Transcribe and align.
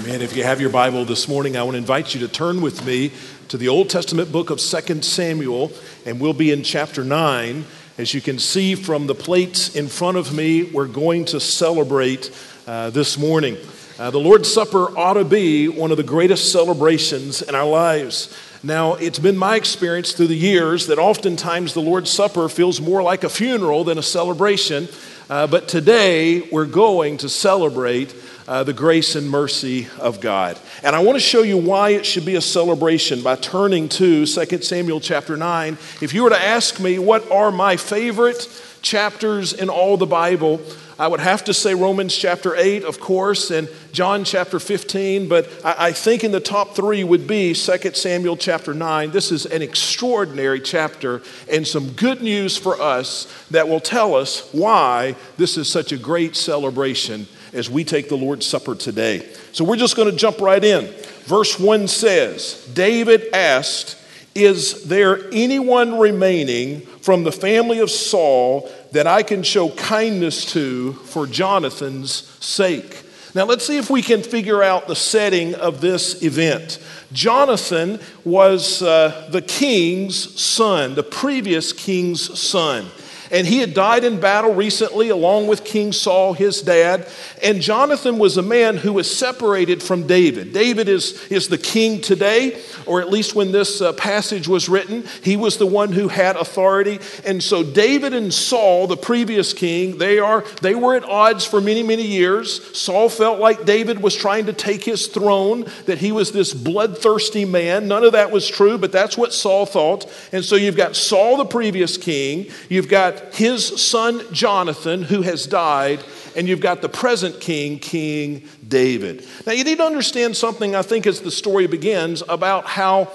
Amen. 0.00 0.22
If 0.22 0.34
you 0.34 0.44
have 0.44 0.62
your 0.62 0.70
Bible 0.70 1.04
this 1.04 1.28
morning, 1.28 1.58
I 1.58 1.62
want 1.62 1.74
to 1.74 1.78
invite 1.78 2.14
you 2.14 2.20
to 2.20 2.28
turn 2.28 2.62
with 2.62 2.86
me 2.86 3.12
to 3.48 3.58
the 3.58 3.68
Old 3.68 3.90
Testament 3.90 4.32
book 4.32 4.48
of 4.48 4.58
2 4.58 5.02
Samuel, 5.02 5.72
and 6.06 6.18
we'll 6.18 6.32
be 6.32 6.52
in 6.52 6.62
chapter 6.62 7.04
9. 7.04 7.66
As 7.98 8.14
you 8.14 8.22
can 8.22 8.38
see 8.38 8.74
from 8.74 9.06
the 9.06 9.14
plates 9.14 9.76
in 9.76 9.88
front 9.88 10.16
of 10.16 10.34
me, 10.34 10.62
we're 10.62 10.86
going 10.86 11.26
to 11.26 11.38
celebrate 11.38 12.34
uh, 12.66 12.88
this 12.88 13.18
morning. 13.18 13.58
Uh, 13.98 14.10
the 14.10 14.18
Lord's 14.18 14.50
Supper 14.50 14.96
ought 14.96 15.14
to 15.14 15.24
be 15.24 15.68
one 15.68 15.90
of 15.90 15.98
the 15.98 16.02
greatest 16.02 16.50
celebrations 16.50 17.42
in 17.42 17.54
our 17.54 17.68
lives. 17.68 18.34
Now, 18.62 18.94
it's 18.94 19.18
been 19.18 19.36
my 19.36 19.56
experience 19.56 20.12
through 20.12 20.28
the 20.28 20.34
years 20.34 20.86
that 20.86 20.98
oftentimes 20.98 21.74
the 21.74 21.82
Lord's 21.82 22.10
Supper 22.10 22.48
feels 22.48 22.80
more 22.80 23.02
like 23.02 23.22
a 23.22 23.28
funeral 23.28 23.84
than 23.84 23.98
a 23.98 24.02
celebration. 24.02 24.88
Uh, 25.28 25.46
but 25.46 25.68
today, 25.68 26.48
we're 26.50 26.64
going 26.64 27.18
to 27.18 27.28
celebrate 27.28 28.14
uh, 28.50 28.64
the 28.64 28.72
grace 28.72 29.14
and 29.14 29.30
mercy 29.30 29.86
of 30.00 30.20
God. 30.20 30.58
And 30.82 30.96
I 30.96 30.98
want 30.98 31.14
to 31.14 31.20
show 31.20 31.42
you 31.42 31.56
why 31.56 31.90
it 31.90 32.04
should 32.04 32.26
be 32.26 32.34
a 32.34 32.40
celebration 32.40 33.22
by 33.22 33.36
turning 33.36 33.88
to 33.90 34.26
2 34.26 34.62
Samuel 34.62 34.98
chapter 34.98 35.36
9. 35.36 35.74
If 36.02 36.12
you 36.12 36.24
were 36.24 36.30
to 36.30 36.42
ask 36.42 36.80
me 36.80 36.98
what 36.98 37.30
are 37.30 37.52
my 37.52 37.76
favorite 37.76 38.48
chapters 38.82 39.52
in 39.52 39.68
all 39.68 39.96
the 39.96 40.06
Bible, 40.06 40.60
I 40.98 41.06
would 41.06 41.20
have 41.20 41.44
to 41.44 41.54
say 41.54 41.74
Romans 41.74 42.14
chapter 42.16 42.56
8, 42.56 42.82
of 42.82 42.98
course, 42.98 43.52
and 43.52 43.68
John 43.92 44.24
chapter 44.24 44.58
15, 44.58 45.28
but 45.28 45.48
I, 45.64 45.92
think 45.92 46.24
in 46.24 46.32
the 46.32 46.40
top 46.40 46.74
three 46.74 47.04
would 47.04 47.28
be 47.28 47.54
2 47.54 47.92
Samuel 47.94 48.36
chapter 48.36 48.74
9. 48.74 49.12
This 49.12 49.30
is 49.30 49.46
an 49.46 49.62
extraordinary 49.62 50.60
chapter 50.60 51.22
and 51.48 51.64
some 51.64 51.92
good 51.92 52.20
news 52.20 52.56
for 52.56 52.80
us 52.80 53.32
that 53.52 53.68
will 53.68 53.80
tell 53.80 54.16
us 54.16 54.52
why 54.52 55.14
this 55.36 55.56
is 55.56 55.70
such 55.70 55.92
a 55.92 55.96
great 55.96 56.34
celebration 56.34 57.28
as 57.52 57.70
we 57.70 57.84
take 57.84 58.08
the 58.08 58.16
Lord's 58.16 58.46
Supper 58.46 58.74
today. 58.74 59.28
So 59.52 59.64
we're 59.64 59.76
just 59.76 59.96
going 59.96 60.10
to 60.10 60.16
jump 60.16 60.40
right 60.40 60.62
in. 60.62 60.86
Verse 61.24 61.58
1 61.58 61.88
says 61.88 62.68
David 62.74 63.32
asked, 63.32 63.96
Is 64.34 64.84
there 64.84 65.28
anyone 65.32 65.98
remaining 65.98 66.80
from 66.80 67.24
the 67.24 67.32
family 67.32 67.80
of 67.80 67.90
Saul 67.90 68.70
that 68.92 69.06
I 69.06 69.22
can 69.22 69.42
show 69.42 69.70
kindness 69.70 70.44
to 70.52 70.92
for 70.92 71.26
Jonathan's 71.26 72.12
sake? 72.44 73.04
Now, 73.32 73.44
let's 73.44 73.64
see 73.64 73.78
if 73.78 73.88
we 73.88 74.02
can 74.02 74.22
figure 74.22 74.62
out 74.62 74.88
the 74.88 74.96
setting 74.96 75.54
of 75.54 75.80
this 75.80 76.22
event. 76.22 76.80
Jonathan 77.12 78.00
was 78.24 78.82
uh, 78.82 79.28
the 79.30 79.42
king's 79.42 80.40
son, 80.40 80.94
the 80.94 81.04
previous 81.04 81.72
king's 81.72 82.38
son. 82.38 82.86
And 83.32 83.46
he 83.46 83.58
had 83.58 83.74
died 83.74 84.04
in 84.04 84.18
battle 84.18 84.54
recently, 84.54 85.08
along 85.08 85.46
with 85.46 85.64
King 85.64 85.92
Saul, 85.92 86.32
his 86.32 86.62
dad. 86.62 87.06
And 87.42 87.60
Jonathan 87.60 88.18
was 88.18 88.36
a 88.36 88.42
man 88.42 88.76
who 88.76 88.92
was 88.94 89.14
separated 89.14 89.82
from 89.82 90.06
David. 90.06 90.52
David 90.52 90.88
is, 90.88 91.24
is 91.30 91.48
the 91.48 91.58
king 91.58 92.00
today, 92.00 92.60
or 92.86 93.00
at 93.00 93.08
least 93.08 93.34
when 93.34 93.52
this 93.52 93.80
uh, 93.80 93.92
passage 93.92 94.48
was 94.48 94.68
written, 94.68 95.04
he 95.22 95.36
was 95.36 95.58
the 95.58 95.66
one 95.66 95.92
who 95.92 96.08
had 96.08 96.36
authority. 96.36 96.98
And 97.24 97.42
so 97.42 97.62
David 97.62 98.14
and 98.14 98.34
Saul, 98.34 98.86
the 98.86 98.96
previous 98.96 99.52
king, 99.52 99.98
they, 99.98 100.18
are, 100.18 100.44
they 100.60 100.74
were 100.74 100.96
at 100.96 101.04
odds 101.04 101.44
for 101.44 101.60
many, 101.60 101.82
many 101.82 102.06
years. 102.06 102.76
Saul 102.76 103.08
felt 103.08 103.38
like 103.38 103.64
David 103.64 104.02
was 104.02 104.16
trying 104.16 104.46
to 104.46 104.52
take 104.52 104.82
his 104.82 105.06
throne, 105.06 105.66
that 105.86 105.98
he 105.98 106.10
was 106.10 106.32
this 106.32 106.52
bloodthirsty 106.52 107.44
man. 107.44 107.86
None 107.86 108.02
of 108.02 108.12
that 108.12 108.30
was 108.32 108.48
true, 108.48 108.76
but 108.76 108.92
that's 108.92 109.16
what 109.16 109.32
Saul 109.32 109.66
thought. 109.66 110.10
And 110.32 110.44
so 110.44 110.56
you've 110.56 110.76
got 110.76 110.96
Saul, 110.96 111.36
the 111.36 111.44
previous 111.44 111.96
king, 111.96 112.46
you've 112.68 112.88
got 112.88 113.19
his 113.32 113.80
son 113.82 114.22
Jonathan, 114.32 115.02
who 115.02 115.22
has 115.22 115.46
died, 115.46 116.00
and 116.36 116.48
you've 116.48 116.60
got 116.60 116.82
the 116.82 116.88
present 116.88 117.40
king, 117.40 117.78
King 117.78 118.48
David. 118.66 119.26
Now, 119.46 119.52
you 119.52 119.64
need 119.64 119.78
to 119.78 119.84
understand 119.84 120.36
something, 120.36 120.74
I 120.74 120.82
think, 120.82 121.06
as 121.06 121.20
the 121.20 121.30
story 121.30 121.66
begins 121.66 122.22
about 122.28 122.66
how 122.66 123.12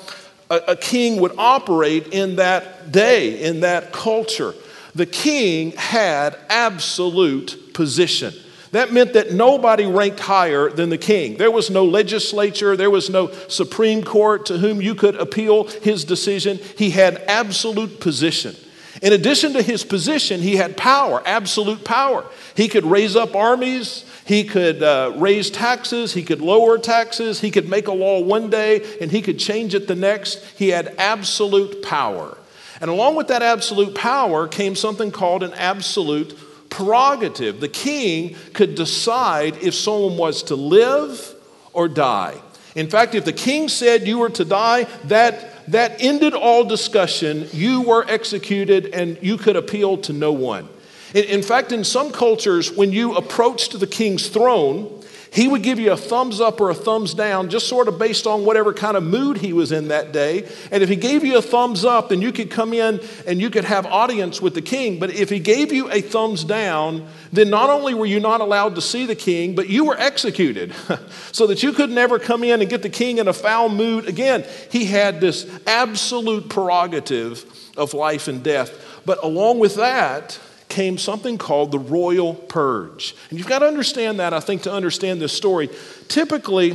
a, 0.50 0.56
a 0.70 0.76
king 0.76 1.22
would 1.22 1.34
operate 1.38 2.08
in 2.08 2.38
that 2.38 2.92
day, 2.92 3.42
in 3.42 3.62
that 3.62 3.94
culture. 3.94 4.54
The 4.94 5.06
king 5.06 5.72
had 5.74 6.38
absolute 6.50 7.74
position. 7.74 8.34
That 8.72 8.92
meant 8.92 9.14
that 9.14 9.32
nobody 9.32 9.86
ranked 9.86 10.20
higher 10.20 10.70
than 10.70 10.90
the 10.90 10.98
king. 10.98 11.38
There 11.38 11.52
was 11.52 11.70
no 11.70 11.86
legislature, 11.86 12.76
there 12.76 12.90
was 12.90 13.10
no 13.10 13.32
Supreme 13.48 14.04
Court 14.04 14.46
to 14.48 14.58
whom 14.58 14.82
you 14.82 14.96
could 14.96 15.16
appeal 15.16 15.66
his 15.66 16.04
decision. 16.04 16.60
He 16.78 16.90
had 16.90 17.24
absolute 17.28 18.00
position. 18.02 18.56
In 19.02 19.14
addition 19.14 19.54
to 19.54 19.62
his 19.62 19.84
position, 19.84 20.42
he 20.42 20.56
had 20.56 20.78
power, 20.78 21.22
absolute 21.26 21.84
power. 21.84 22.26
He 22.56 22.68
could 22.68 22.86
raise 22.86 23.16
up 23.16 23.36
armies, 23.36 24.06
he 24.26 24.44
could 24.44 24.82
uh, 24.82 25.14
raise 25.18 25.52
taxes, 25.52 26.14
he 26.14 26.24
could 26.24 26.42
lower 26.42 26.78
taxes, 26.78 27.42
he 27.42 27.52
could 27.52 27.70
make 27.70 27.88
a 27.88 27.94
law 27.94 28.22
one 28.22 28.50
day 28.50 28.98
and 29.02 29.12
he 29.12 29.22
could 29.22 29.38
change 29.38 29.76
it 29.76 29.88
the 29.88 29.96
next. 29.96 30.44
He 30.58 30.70
had 30.70 30.96
absolute 30.98 31.84
power. 31.84 32.38
And 32.82 32.90
along 32.90 33.16
with 33.16 33.28
that 33.28 33.42
absolute 33.42 33.96
power 33.96 34.48
came 34.48 34.76
something 34.76 35.12
called 35.12 35.44
an 35.44 35.54
absolute 35.54 36.38
prerogative. 36.70 37.60
The 37.60 37.70
king 37.70 38.36
could 38.54 38.76
decide 38.76 39.58
if 39.58 39.74
someone 39.74 40.18
was 40.18 40.44
to 40.44 40.56
live 40.56 41.36
or 41.74 41.88
die. 41.88 42.42
In 42.76 42.90
fact, 42.90 43.16
if 43.16 43.24
the 43.24 43.34
king 43.34 43.70
said 43.70 44.08
you 44.08 44.20
were 44.20 44.30
to 44.32 44.44
die, 44.44 44.84
that 45.06 45.55
that 45.68 46.02
ended 46.02 46.34
all 46.34 46.64
discussion. 46.64 47.48
You 47.52 47.82
were 47.82 48.06
executed 48.08 48.94
and 48.94 49.18
you 49.22 49.38
could 49.38 49.56
appeal 49.56 49.98
to 50.00 50.14
no 50.14 50.32
one. 50.32 50.70
In, 51.14 51.42
fact, 51.44 51.72
in 51.72 51.84
some 51.84 52.12
cultures, 52.12 52.72
when 52.72 52.92
you 52.92 53.16
approached 53.16 53.80
the 53.80 53.88
king's 53.88 54.28
throne, 54.28 54.95
he 55.36 55.50
would 55.50 55.64
give 55.64 55.80
you 55.80 55.92
a 55.92 55.98
thumbs 55.98 56.40
up 56.40 56.62
or 56.62 56.70
a 56.70 56.74
thumbs 56.74 57.14
down, 57.14 57.50
just 57.50 57.68
sort 57.68 57.90
of 57.90 58.00
based 58.00 58.26
on 58.26 58.46
whatever 58.46 58.72
kind 58.72 58.96
of 58.96 59.04
mood 59.04 59.36
he 59.36 59.52
was 59.52 59.74
in 59.74 59.90
that 59.90 60.14
day. 60.14 60.48
And 60.72 60.82
if 60.82 60.88
he 60.88 60.96
gave 60.96 61.26
you 61.26 61.38
a 61.38 61.42
thumbs 61.42 61.84
up, 61.84 62.08
then 62.08 62.22
you 62.22 62.32
could 62.32 62.50
come 62.50 62.72
in 62.72 63.02
and 63.28 63.42
you 63.42 63.50
could 63.50 63.66
have 63.66 63.86
audience 63.86 64.42
with 64.42 64.54
the 64.54 64.62
king. 64.62 64.98
But 64.98 65.10
if 65.14 65.30
he 65.30 65.40
gave 65.40 65.74
you 65.74 65.92
a 65.92 66.00
thumbs 66.00 66.46
down, 66.46 67.06
then 67.34 67.50
not 67.50 67.70
only 67.70 67.94
were 67.94 68.06
you 68.06 68.22
not 68.22 68.40
allowed 68.40 68.76
to 68.76 68.82
see 68.82 69.06
the 69.06 69.16
king, 69.16 69.56
but 69.56 69.68
you 69.68 69.84
were 69.84 70.00
executed 70.00 70.74
so 71.34 71.48
that 71.48 71.62
you 71.62 71.74
could 71.74 71.90
never 71.90 72.18
come 72.18 72.46
in 72.46 72.62
and 72.62 72.70
get 72.70 72.82
the 72.82 72.90
king 72.90 73.18
in 73.18 73.28
a 73.28 73.34
foul 73.34 73.68
mood 73.68 74.08
again. 74.08 74.46
He 74.72 74.86
had 74.86 75.20
this 75.20 75.46
absolute 75.68 76.48
prerogative 76.48 77.44
of 77.76 77.94
life 77.94 78.30
and 78.30 78.42
death. 78.42 79.02
But 79.06 79.22
along 79.22 79.60
with 79.60 79.76
that, 79.76 80.40
came 80.76 80.98
something 80.98 81.38
called 81.38 81.72
the 81.72 81.80
royal 81.80 82.34
purge. 82.34 83.16
And 83.30 83.40
you've 83.40 83.48
got 83.48 83.60
to 83.60 83.66
understand 83.66 84.20
that, 84.20 84.34
I 84.34 84.42
think, 84.42 84.64
to 84.64 84.74
understand 84.74 85.22
this 85.22 85.32
story. 85.32 85.70
Typically, 86.10 86.74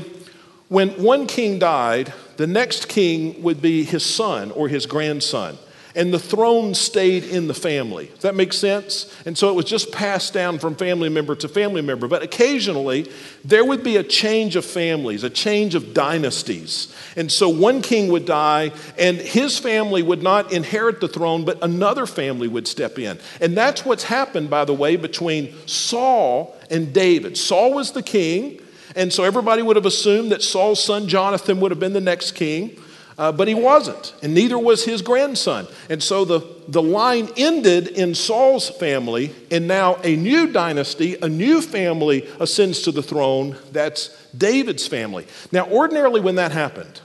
when 0.68 0.88
one 1.02 1.26
king 1.26 1.58
died, 1.58 2.14
the 2.38 2.46
next 2.46 2.88
king 2.88 3.42
would 3.42 3.60
be 3.60 3.84
his 3.84 4.02
son 4.02 4.52
or 4.52 4.68
his 4.68 4.86
grandson 4.86 5.58
and 5.94 6.12
the 6.14 6.18
throne 6.18 6.74
stayed 6.74 7.24
in 7.24 7.48
the 7.48 7.54
family. 7.54 8.06
Does 8.06 8.22
that 8.22 8.34
make 8.34 8.52
sense? 8.52 9.12
And 9.26 9.36
so 9.36 9.48
it 9.50 9.54
was 9.54 9.64
just 9.64 9.92
passed 9.92 10.32
down 10.32 10.58
from 10.58 10.76
family 10.76 11.08
member 11.08 11.34
to 11.36 11.48
family 11.48 11.82
member. 11.82 12.06
But 12.06 12.22
occasionally, 12.22 13.10
there 13.44 13.64
would 13.64 13.82
be 13.82 13.96
a 13.96 14.02
change 14.02 14.56
of 14.56 14.64
families, 14.64 15.24
a 15.24 15.30
change 15.30 15.74
of 15.74 15.92
dynasties. 15.92 16.94
And 17.16 17.30
so 17.30 17.48
one 17.48 17.82
king 17.82 18.10
would 18.12 18.24
die, 18.24 18.72
and 18.98 19.16
his 19.18 19.58
family 19.58 20.02
would 20.02 20.22
not 20.22 20.52
inherit 20.52 21.00
the 21.00 21.08
throne, 21.08 21.44
but 21.44 21.62
another 21.62 22.06
family 22.06 22.48
would 22.48 22.68
step 22.68 22.98
in. 22.98 23.18
And 23.40 23.56
that's 23.56 23.84
what's 23.84 24.04
happened, 24.04 24.50
by 24.50 24.64
the 24.64 24.74
way, 24.74 24.96
between 24.96 25.54
Saul 25.66 26.56
and 26.70 26.92
David. 26.92 27.36
Saul 27.36 27.74
was 27.74 27.92
the 27.92 28.02
king, 28.02 28.60
and 28.94 29.12
so 29.12 29.24
everybody 29.24 29.62
would 29.62 29.76
have 29.76 29.86
assumed 29.86 30.30
that 30.32 30.42
Saul's 30.42 30.82
son 30.82 31.08
Jonathan 31.08 31.60
would 31.60 31.70
have 31.70 31.80
been 31.80 31.92
the 31.92 32.00
next 32.00 32.32
king. 32.32 32.76
Uh, 33.20 33.30
but 33.30 33.46
he 33.46 33.54
wasn't, 33.54 34.14
and 34.22 34.32
neither 34.32 34.58
was 34.58 34.86
his 34.86 35.02
grandson. 35.02 35.66
And 35.90 36.02
so 36.02 36.24
the, 36.24 36.40
the 36.68 36.80
line 36.80 37.28
ended 37.36 37.88
in 37.88 38.14
Saul's 38.14 38.70
family, 38.70 39.34
and 39.50 39.68
now 39.68 39.96
a 40.02 40.16
new 40.16 40.50
dynasty, 40.50 41.16
a 41.20 41.28
new 41.28 41.60
family 41.60 42.26
ascends 42.40 42.80
to 42.84 42.92
the 42.92 43.02
throne. 43.02 43.58
That's 43.72 44.08
David's 44.32 44.86
family. 44.86 45.26
Now, 45.52 45.68
ordinarily, 45.68 46.22
when 46.22 46.36
that 46.36 46.50
happened, 46.52 47.02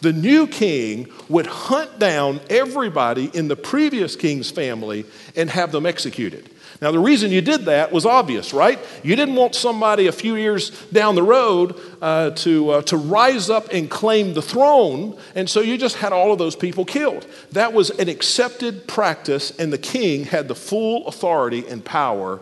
the 0.00 0.12
new 0.12 0.48
king 0.48 1.08
would 1.28 1.46
hunt 1.46 2.00
down 2.00 2.40
everybody 2.50 3.30
in 3.32 3.46
the 3.46 3.54
previous 3.54 4.16
king's 4.16 4.50
family 4.50 5.06
and 5.36 5.48
have 5.50 5.70
them 5.70 5.86
executed. 5.86 6.50
Now, 6.84 6.90
the 6.90 6.98
reason 6.98 7.30
you 7.30 7.40
did 7.40 7.62
that 7.62 7.92
was 7.92 8.04
obvious, 8.04 8.52
right? 8.52 8.78
You 9.02 9.16
didn't 9.16 9.36
want 9.36 9.54
somebody 9.54 10.06
a 10.06 10.12
few 10.12 10.36
years 10.36 10.68
down 10.92 11.14
the 11.14 11.22
road 11.22 11.80
uh, 12.02 12.32
to, 12.32 12.70
uh, 12.72 12.82
to 12.82 12.98
rise 12.98 13.48
up 13.48 13.68
and 13.72 13.90
claim 13.90 14.34
the 14.34 14.42
throne, 14.42 15.18
and 15.34 15.48
so 15.48 15.62
you 15.62 15.78
just 15.78 15.96
had 15.96 16.12
all 16.12 16.30
of 16.30 16.38
those 16.38 16.54
people 16.54 16.84
killed. 16.84 17.26
That 17.52 17.72
was 17.72 17.88
an 17.88 18.10
accepted 18.10 18.86
practice, 18.86 19.50
and 19.58 19.72
the 19.72 19.78
king 19.78 20.26
had 20.26 20.46
the 20.46 20.54
full 20.54 21.06
authority 21.06 21.66
and 21.66 21.82
power 21.82 22.40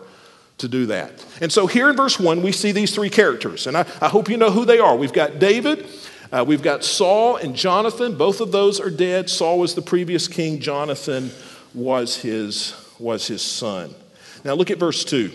to 0.57 0.67
do 0.67 0.87
that. 0.87 1.25
And 1.39 1.49
so 1.49 1.65
here 1.65 1.89
in 1.89 1.95
verse 1.95 2.19
1, 2.19 2.41
we 2.41 2.51
see 2.51 2.73
these 2.73 2.93
three 2.93 3.09
characters, 3.09 3.65
and 3.65 3.77
I, 3.77 3.85
I 4.01 4.09
hope 4.09 4.27
you 4.27 4.35
know 4.35 4.51
who 4.51 4.65
they 4.65 4.79
are. 4.79 4.93
We've 4.97 5.13
got 5.13 5.39
David. 5.39 5.87
Uh, 6.33 6.43
we've 6.45 6.61
got 6.61 6.83
Saul 6.83 7.37
and 7.37 7.55
Jonathan. 7.55 8.17
Both 8.17 8.41
of 8.41 8.51
those 8.51 8.81
are 8.81 8.89
dead. 8.89 9.29
Saul 9.29 9.59
was 9.59 9.73
the 9.73 9.81
previous 9.81 10.27
king. 10.27 10.59
Jonathan 10.59 11.31
was 11.73 12.17
his, 12.17 12.75
was 12.99 13.25
his 13.27 13.41
son. 13.41 13.95
Now 14.43 14.53
look 14.53 14.71
at 14.71 14.77
verse 14.77 15.03
2. 15.05 15.31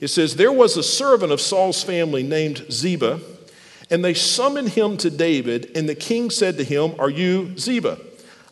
It 0.00 0.08
says, 0.08 0.36
There 0.36 0.52
was 0.52 0.76
a 0.76 0.82
servant 0.82 1.32
of 1.32 1.40
Saul's 1.40 1.82
family 1.82 2.22
named 2.22 2.66
Ziba, 2.70 3.20
And 3.90 4.04
they 4.04 4.14
summoned 4.14 4.70
him 4.70 4.96
to 4.98 5.10
David, 5.10 5.72
and 5.74 5.88
the 5.88 5.94
king 5.94 6.30
said 6.30 6.56
to 6.58 6.64
him, 6.64 6.94
Are 6.98 7.10
you 7.10 7.56
Ziba? 7.58 7.98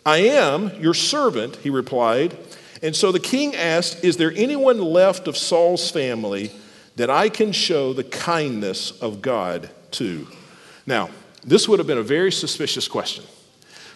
I 0.04 0.18
am 0.18 0.70
your 0.80 0.94
servant, 0.94 1.56
he 1.56 1.70
replied. 1.70 2.36
And 2.82 2.94
so 2.94 3.10
the 3.10 3.20
king 3.20 3.54
asked, 3.54 4.04
Is 4.04 4.16
there 4.16 4.32
anyone 4.34 4.80
left 4.80 5.28
of 5.28 5.36
Saul's 5.36 5.90
family 5.90 6.50
that 6.96 7.10
I 7.10 7.28
can 7.28 7.52
show 7.52 7.92
the 7.92 8.04
kindness 8.04 8.92
of 9.00 9.22
God 9.22 9.70
to? 9.92 10.26
Now, 10.86 11.10
this 11.44 11.68
would 11.68 11.78
have 11.78 11.86
been 11.86 11.98
a 11.98 12.02
very 12.02 12.32
suspicious 12.32 12.88
question. 12.88 13.24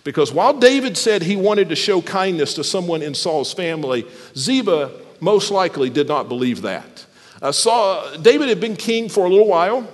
Because 0.03 0.33
while 0.33 0.59
David 0.59 0.97
said 0.97 1.23
he 1.23 1.37
wanted 1.37 1.69
to 1.69 1.77
show 1.77 2.01
kindness 2.01 2.55
to 2.55 2.65
someone 2.65 3.03
in 3.03 3.15
Saul's 3.15 3.53
family, 3.53 4.07
Ziba 4.37 4.91
most 5.20 5.50
likely 5.50 5.90
did 5.90 6.08
not 6.08 6.28
believe 6.28 6.62
that. 6.62 7.06
Uh, 7.43 7.52
Saul, 7.52 8.19
David 8.19 8.49
had 8.49 8.61
been 8.61 8.76
king 8.76 9.08
for 9.08 9.25
a 9.25 9.28
little 9.28 9.46
while, 9.46 9.88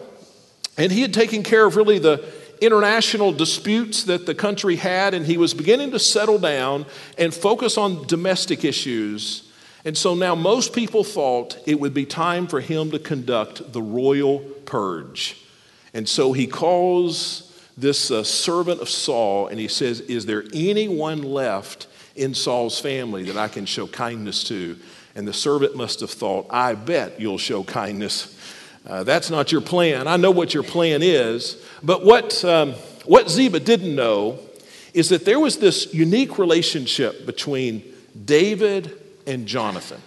and 0.77 0.91
he 0.91 1.03
had 1.03 1.15
taken 1.15 1.43
care 1.43 1.67
of 1.67 1.77
really 1.77 1.99
the 1.99 2.25
international 2.61 3.33
disputes 3.33 4.05
that 4.05 4.27
the 4.27 4.35
country 4.35 4.77
had, 4.77 5.15
and 5.15 5.27
he 5.27 5.37
was 5.37 5.55
beginning 5.55 5.91
to 5.93 5.99
settle 5.99 6.39
down 6.39 6.87
and 7.19 7.35
focus 7.35 7.77
on 7.77 8.07
domestic 8.07 8.65
issues. 8.65 9.51
And 9.85 9.97
so 9.97 10.15
now 10.15 10.35
most 10.35 10.73
people 10.73 11.05
thought 11.05 11.59
it 11.67 11.79
would 11.79 11.95
be 11.95 12.07
time 12.07 12.47
for 12.47 12.61
him 12.61 12.91
to 12.91 12.99
conduct 12.99 13.73
the 13.73 13.83
royal 13.83 14.41
purge. 14.65 15.37
And 15.95 16.09
so 16.09 16.33
he 16.33 16.47
calls 16.47 17.47
this 17.77 18.11
uh, 18.11 18.25
servant 18.25 18.81
of 18.81 18.89
Saul 18.89 19.49
and 19.49 19.61
he 19.61 19.69
says, 19.69 20.01
Is 20.01 20.27
there 20.27 20.45
anyone 20.53 21.23
left 21.23 21.87
in 22.17 22.35
Saul's 22.35 22.81
family 22.81 23.25
that 23.25 23.37
I 23.37 23.49
can 23.49 23.67
show 23.67 23.87
kindness 23.87 24.43
to? 24.45 24.77
And 25.17 25.27
the 25.27 25.33
servant 25.33 25.75
must 25.75 25.99
have 26.01 26.11
thought, 26.11 26.47
I 26.51 26.75
bet 26.75 27.21
you'll 27.21 27.39
show 27.39 27.65
kindness 27.65 28.37
uh, 28.87 29.03
that's 29.03 29.31
not 29.31 29.51
your 29.51 29.61
plan. 29.61 30.07
I 30.07 30.17
know 30.17 30.31
what 30.31 30.55
your 30.55 30.63
plan 30.63 31.03
is. 31.03 31.61
But 31.83 32.05
what, 32.05 32.45
um, 32.45 32.73
what 33.05 33.29
Ziba 33.29 33.59
didn't 33.61 33.95
know 33.95 34.39
is 34.95 35.09
that 35.09 35.25
there 35.25 35.41
was 35.41 35.59
this 35.59 35.93
unique 35.93 36.39
relationship 36.39 37.27
between 37.27 37.83
David 38.25 38.97
and 39.27 39.47
Jonathan. 39.47 40.01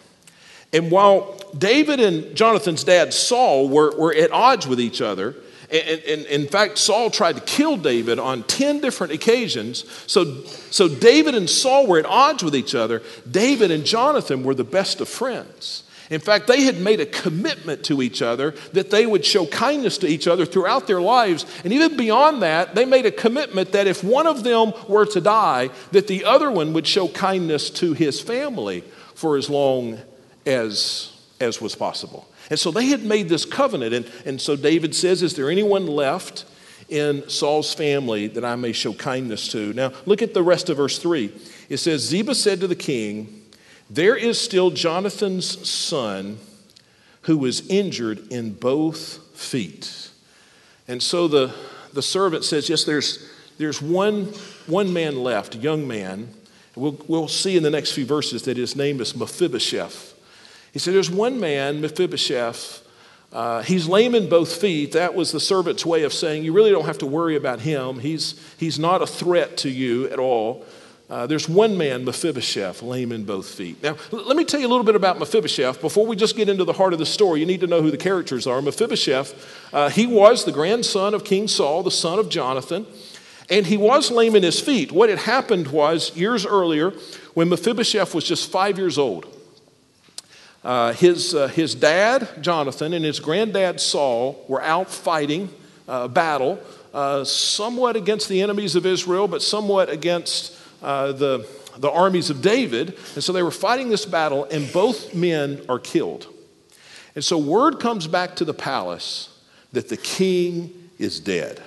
And 0.71 0.91
while 0.91 1.37
David 1.57 1.99
and 1.99 2.35
Jonathan's 2.35 2.83
dad, 2.83 3.13
Saul, 3.13 3.67
were, 3.67 3.95
were 3.97 4.13
at 4.13 4.31
odds 4.31 4.65
with 4.65 4.79
each 4.79 5.01
other, 5.01 5.35
and, 5.71 6.01
and, 6.01 6.25
in 6.25 6.47
fact, 6.47 6.77
Saul 6.79 7.11
tried 7.11 7.35
to 7.35 7.41
kill 7.41 7.77
David 7.77 8.17
on 8.17 8.43
10 8.43 8.79
different 8.79 9.13
occasions. 9.13 9.85
So, 10.07 10.43
so 10.71 10.87
David 10.87 11.35
and 11.35 11.49
Saul 11.49 11.85
were 11.85 11.99
at 11.99 12.05
odds 12.05 12.43
with 12.43 12.55
each 12.55 12.73
other. 12.73 13.03
David 13.29 13.69
and 13.69 13.85
Jonathan 13.85 14.43
were 14.43 14.55
the 14.55 14.63
best 14.63 14.99
of 14.99 15.07
friends. 15.07 15.83
In 16.09 16.19
fact, 16.19 16.47
they 16.47 16.61
had 16.61 16.79
made 16.79 16.99
a 16.99 17.05
commitment 17.05 17.83
to 17.85 18.01
each 18.01 18.23
other 18.23 18.55
that 18.73 18.89
they 18.89 19.05
would 19.05 19.23
show 19.23 19.45
kindness 19.45 19.99
to 19.99 20.07
each 20.07 20.27
other 20.27 20.43
throughout 20.43 20.87
their 20.87 21.01
lives. 21.01 21.45
And 21.63 21.71
even 21.71 21.95
beyond 21.95 22.41
that, 22.41 22.73
they 22.73 22.85
made 22.85 23.05
a 23.05 23.11
commitment 23.11 23.73
that 23.73 23.85
if 23.85 24.03
one 24.03 24.25
of 24.25 24.43
them 24.43 24.73
were 24.87 25.05
to 25.05 25.21
die, 25.21 25.69
that 25.91 26.07
the 26.07 26.25
other 26.25 26.49
one 26.49 26.73
would 26.73 26.87
show 26.87 27.07
kindness 27.09 27.69
to 27.71 27.93
his 27.93 28.19
family 28.19 28.83
for 29.13 29.37
as 29.37 29.51
long 29.51 29.99
as, 30.47 31.11
as 31.39 31.61
was 31.61 31.75
possible. 31.75 32.27
And 32.49 32.59
so 32.59 32.71
they 32.71 32.87
had 32.87 33.03
made 33.03 33.29
this 33.29 33.45
covenant. 33.45 33.93
And, 33.93 34.11
and 34.25 34.41
so 34.41 34.55
David 34.55 34.95
says, 34.95 35.21
Is 35.21 35.35
there 35.35 35.49
anyone 35.49 35.87
left 35.87 36.45
in 36.89 37.29
Saul's 37.29 37.73
family 37.73 38.27
that 38.27 38.43
I 38.43 38.55
may 38.55 38.71
show 38.71 38.93
kindness 38.93 39.51
to? 39.51 39.73
Now, 39.73 39.91
look 40.05 40.21
at 40.21 40.33
the 40.33 40.43
rest 40.43 40.69
of 40.69 40.77
verse 40.77 40.97
3. 40.97 41.31
It 41.69 41.77
says, 41.77 42.01
Ziba 42.01 42.33
said 42.33 42.59
to 42.61 42.67
the 42.67 42.75
king, 42.75 43.39
there 43.89 44.15
is 44.15 44.39
still 44.39 44.69
Jonathan's 44.69 45.67
son 45.67 46.37
who 47.23 47.37
was 47.37 47.67
injured 47.67 48.31
in 48.31 48.53
both 48.53 49.35
feet. 49.35 50.09
And 50.87 51.01
so 51.01 51.27
the, 51.27 51.53
the 51.93 52.01
servant 52.01 52.43
says, 52.43 52.69
Yes, 52.69 52.83
there's, 52.83 53.27
there's 53.57 53.81
one, 53.81 54.25
one 54.67 54.93
man 54.93 55.17
left, 55.17 55.55
a 55.55 55.57
young 55.57 55.87
man. 55.87 56.29
We'll, 56.75 56.97
we'll 57.07 57.27
see 57.27 57.57
in 57.57 57.63
the 57.63 57.69
next 57.69 57.91
few 57.91 58.05
verses 58.05 58.43
that 58.43 58.57
his 58.57 58.75
name 58.75 59.01
is 59.01 59.15
Mephibosheth. 59.15 60.08
He 60.71 60.79
said, 60.79 60.93
There's 60.93 61.11
one 61.11 61.39
man, 61.39 61.81
Mephibosheth. 61.81 62.85
Uh, 63.31 63.61
he's 63.61 63.87
lame 63.87 64.15
in 64.15 64.27
both 64.27 64.55
feet. 64.55 64.93
That 64.93 65.13
was 65.13 65.31
the 65.31 65.39
servant's 65.39 65.85
way 65.85 66.03
of 66.03 66.13
saying, 66.13 66.43
You 66.43 66.53
really 66.53 66.71
don't 66.71 66.85
have 66.85 66.97
to 66.99 67.05
worry 67.05 67.35
about 67.35 67.59
him. 67.59 67.99
He's, 67.99 68.39
he's 68.57 68.79
not 68.79 69.01
a 69.01 69.07
threat 69.07 69.57
to 69.57 69.69
you 69.69 70.09
at 70.09 70.19
all. 70.19 70.65
Uh, 71.09 71.25
there's 71.25 71.49
one 71.49 71.75
man, 71.75 72.05
Mephibosheth, 72.05 72.83
lame 72.83 73.11
in 73.11 73.25
both 73.25 73.49
feet. 73.49 73.81
Now, 73.81 73.97
l- 74.13 74.27
let 74.27 74.37
me 74.37 74.45
tell 74.45 74.59
you 74.59 74.67
a 74.67 74.69
little 74.69 74.83
bit 74.83 74.95
about 74.95 75.17
Mephibosheth. 75.17 75.81
Before 75.81 76.05
we 76.05 76.15
just 76.15 76.35
get 76.35 76.49
into 76.49 76.65
the 76.65 76.73
heart 76.73 76.93
of 76.93 76.99
the 76.99 77.05
story, 77.05 77.39
you 77.39 77.47
need 77.47 77.61
to 77.61 77.67
know 77.67 77.81
who 77.81 77.89
the 77.89 77.97
characters 77.97 78.45
are. 78.45 78.61
Mephibosheth, 78.61 79.73
uh, 79.73 79.89
he 79.89 80.05
was 80.05 80.45
the 80.45 80.51
grandson 80.51 81.15
of 81.15 81.23
King 81.23 81.47
Saul, 81.47 81.81
the 81.81 81.89
son 81.89 82.19
of 82.19 82.29
Jonathan, 82.29 82.85
and 83.49 83.65
he 83.65 83.75
was 83.75 84.11
lame 84.11 84.35
in 84.35 84.43
his 84.43 84.59
feet. 84.59 84.91
What 84.91 85.09
had 85.09 85.17
happened 85.17 85.69
was, 85.69 86.15
years 86.15 86.45
earlier, 86.45 86.91
when 87.33 87.49
Mephibosheth 87.49 88.13
was 88.13 88.23
just 88.23 88.51
five 88.51 88.77
years 88.77 88.99
old, 88.99 89.25
uh, 90.63 90.93
his, 90.93 91.33
uh, 91.33 91.47
his 91.47 91.75
dad, 91.75 92.27
Jonathan, 92.41 92.93
and 92.93 93.05
his 93.05 93.19
granddad, 93.19 93.79
Saul, 93.79 94.43
were 94.47 94.61
out 94.61 94.89
fighting 94.89 95.49
a 95.87 96.07
battle, 96.07 96.59
uh, 96.93 97.23
somewhat 97.23 97.95
against 97.95 98.29
the 98.29 98.41
enemies 98.41 98.75
of 98.75 98.85
Israel, 98.85 99.27
but 99.27 99.41
somewhat 99.41 99.89
against 99.89 100.55
uh, 100.81 101.11
the, 101.13 101.47
the 101.77 101.89
armies 101.89 102.29
of 102.29 102.41
David. 102.41 102.97
And 103.15 103.23
so 103.23 103.31
they 103.31 103.43
were 103.43 103.51
fighting 103.51 103.89
this 103.89 104.05
battle, 104.05 104.45
and 104.45 104.71
both 104.71 105.13
men 105.15 105.61
are 105.69 105.79
killed. 105.79 106.27
And 107.15 107.23
so 107.23 107.37
word 107.37 107.79
comes 107.79 108.07
back 108.07 108.35
to 108.37 108.45
the 108.45 108.53
palace 108.53 109.29
that 109.71 109.89
the 109.89 109.97
king 109.97 110.89
is 110.97 111.19
dead, 111.19 111.61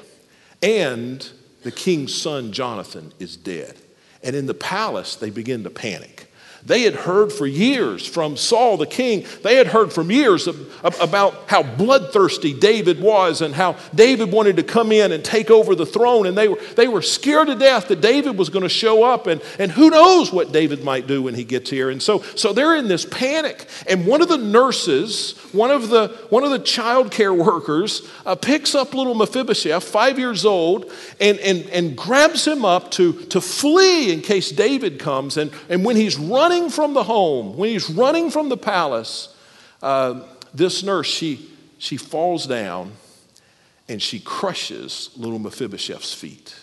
and 0.63 1.29
the 1.63 1.73
king's 1.73 2.15
son, 2.15 2.53
Jonathan, 2.53 3.13
is 3.19 3.37
dead. 3.37 3.77
And 4.23 4.37
in 4.37 4.47
the 4.47 4.55
palace, 4.55 5.17
they 5.17 5.31
begin 5.31 5.65
to 5.65 5.71
panic. 5.71 6.32
They 6.65 6.83
had 6.83 6.95
heard 6.95 7.33
for 7.33 7.45
years 7.45 8.07
from 8.07 8.37
Saul 8.37 8.77
the 8.77 8.87
king, 8.87 9.27
they 9.43 9.57
had 9.57 9.67
heard 9.67 9.93
from 9.93 10.13
years 10.13 10.47
of, 10.47 10.85
of, 10.85 10.99
about 11.01 11.35
how 11.49 11.65
bloodthirsty 11.65 12.55
David 12.55 13.01
was 13.01 13.41
and 13.41 13.53
how 13.53 13.77
David 13.93 14.31
wanted 14.31 14.57
to 14.57 14.63
come 14.63 14.93
in 14.93 15.11
and 15.11 15.25
take 15.25 15.51
over 15.51 15.75
the 15.75 15.87
throne. 15.87 16.25
And 16.25 16.39
they 16.39 16.47
were, 16.47 16.61
they 16.77 16.87
were 16.87 17.03
scared 17.03 17.49
to 17.49 17.57
death 17.57 17.89
that 17.89 18.01
David 18.01 18.39
was 18.39 18.49
going 18.49 18.63
to 18.63 18.69
show 18.69 19.03
up. 19.03 19.27
And, 19.27 19.43
and 19.59 19.73
who 19.73 19.91
knows 19.91 20.33
what 20.33 20.53
David 20.53 20.85
might 20.85 21.09
do 21.09 21.25
when 21.25 21.35
he 21.35 21.43
gets 21.43 21.69
here. 21.69 21.91
And 21.91 22.01
so, 22.01 22.21
so 22.37 22.53
they're 22.53 22.77
in 22.77 22.87
this 22.87 23.05
panic. 23.05 23.67
And 23.89 24.07
one 24.07 24.23
of 24.23 24.29
the 24.29 24.39
nurses, 24.39 25.37
one 25.51 25.73
of 25.73 25.89
the, 25.89 26.09
one 26.31 26.45
of 26.45 26.51
the 26.51 26.61
child 26.61 27.11
care 27.11 27.35
workers, 27.53 28.09
uh, 28.25 28.37
picks 28.37 28.77
up 28.77 28.95
little 28.95 29.15
Mephibosheth, 29.15 29.83
five 29.83 30.17
years 30.17 30.45
old, 30.45 30.93
and, 31.21 31.39
and, 31.41 31.69
and 31.71 31.97
grabs 31.97 32.47
him 32.47 32.65
up 32.65 32.93
to, 32.93 33.15
to 33.27 33.41
flee 33.41 34.13
in 34.13 34.21
case 34.21 34.53
David 34.53 35.01
comes. 35.01 35.37
And, 35.37 35.51
and 35.69 35.85
when 35.85 35.97
he's 35.97 36.17
running, 36.17 36.52
running 36.53 36.71
from 36.71 36.93
the 36.93 37.05
home, 37.05 37.57
when 37.57 37.71
he's 37.71 37.89
running 37.89 38.31
from 38.31 38.49
the 38.51 38.57
palace, 38.57 39.35
uh, 39.83 40.21
this 40.53 40.83
nurse, 40.83 41.07
she, 41.07 41.51
she 41.79 41.97
falls 41.97 42.47
down 42.47 42.93
and 43.89 44.03
she 44.03 44.21
crushes 44.21 45.11
little 45.17 45.39
Mephibosheth's 45.39 46.13
feet. 46.13 46.55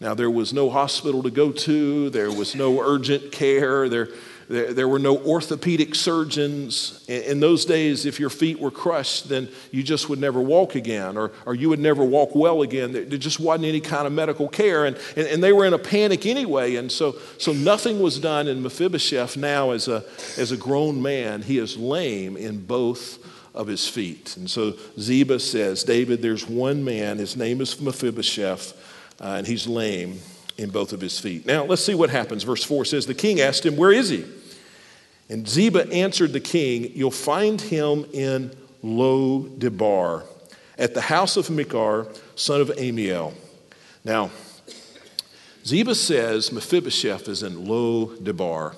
Now, 0.00 0.14
there 0.14 0.30
was 0.30 0.52
no 0.52 0.70
hospital 0.70 1.22
to 1.22 1.30
go 1.30 1.52
to, 1.52 2.10
there 2.10 2.30
was 2.30 2.54
no 2.54 2.80
urgent 2.80 3.32
care, 3.32 3.88
there, 3.88 4.08
there, 4.48 4.72
there 4.72 4.88
were 4.88 4.98
no 4.98 5.18
orthopedic 5.18 5.94
surgeons. 5.94 7.04
In, 7.08 7.22
in, 7.22 7.40
those 7.40 7.64
days, 7.64 8.06
if 8.06 8.20
your 8.20 8.30
feet 8.30 8.60
were 8.60 8.70
crushed, 8.70 9.28
then 9.28 9.48
you 9.70 9.82
just 9.82 10.08
would 10.08 10.20
never 10.20 10.40
walk 10.40 10.74
again, 10.74 11.16
or, 11.16 11.32
or 11.44 11.54
you 11.54 11.68
would 11.68 11.80
never 11.80 12.04
walk 12.04 12.34
well 12.34 12.62
again. 12.62 12.92
There, 12.92 13.04
there 13.04 13.18
just 13.18 13.40
wasn't 13.40 13.66
any 13.66 13.80
kind 13.80 14.06
of 14.06 14.12
medical 14.12 14.48
care, 14.48 14.84
and, 14.84 14.96
and, 15.16 15.26
and, 15.26 15.42
they 15.42 15.52
were 15.52 15.64
in 15.64 15.74
a 15.74 15.78
panic 15.78 16.26
anyway. 16.26 16.76
And 16.76 16.90
so, 16.90 17.16
so 17.38 17.52
nothing 17.52 18.00
was 18.00 18.18
done. 18.18 18.48
And 18.48 18.62
Mephibosheth, 18.62 19.36
now 19.36 19.70
as 19.70 19.88
a, 19.88 20.04
as 20.38 20.52
a 20.52 20.56
grown 20.56 21.02
man, 21.02 21.42
he 21.42 21.58
is 21.58 21.76
lame 21.76 22.36
in 22.36 22.64
both 22.64 23.24
of 23.54 23.66
his 23.66 23.88
feet. 23.88 24.36
And 24.36 24.48
so 24.48 24.74
Ziba 24.98 25.40
says, 25.40 25.82
David, 25.82 26.22
there's 26.22 26.46
one 26.48 26.84
man, 26.84 27.18
his 27.18 27.36
name 27.36 27.60
is 27.60 27.80
Mephibosheth, 27.80 28.74
uh, 29.20 29.36
and 29.38 29.46
he's 29.46 29.66
lame 29.66 30.20
in 30.58 30.70
both 30.70 30.92
of 30.92 31.00
his 31.00 31.18
feet. 31.18 31.46
Now, 31.46 31.64
let's 31.64 31.84
see 31.84 31.94
what 31.94 32.10
happens. 32.10 32.42
Verse 32.42 32.64
4 32.64 32.84
says, 32.84 33.06
The 33.06 33.14
king 33.14 33.40
asked 33.40 33.64
him, 33.64 33.76
Where 33.76 33.92
is 33.92 34.10
he? 34.10 34.24
And 35.28 35.48
Ziba 35.48 35.90
answered 35.92 36.32
the 36.32 36.40
king, 36.40 36.92
You'll 36.94 37.10
find 37.10 37.60
him 37.60 38.06
in 38.12 38.54
Lo 38.82 39.42
Debar, 39.58 40.24
at 40.78 40.94
the 40.94 41.00
house 41.00 41.36
of 41.36 41.50
Machir, 41.50 42.06
son 42.36 42.60
of 42.60 42.70
Amiel. 42.78 43.34
Now, 44.04 44.30
Ziba 45.64 45.96
says 45.96 46.52
Mephibosheth 46.52 47.28
is 47.28 47.42
in 47.42 47.66
Lo 47.66 48.14
Debar. 48.22 48.76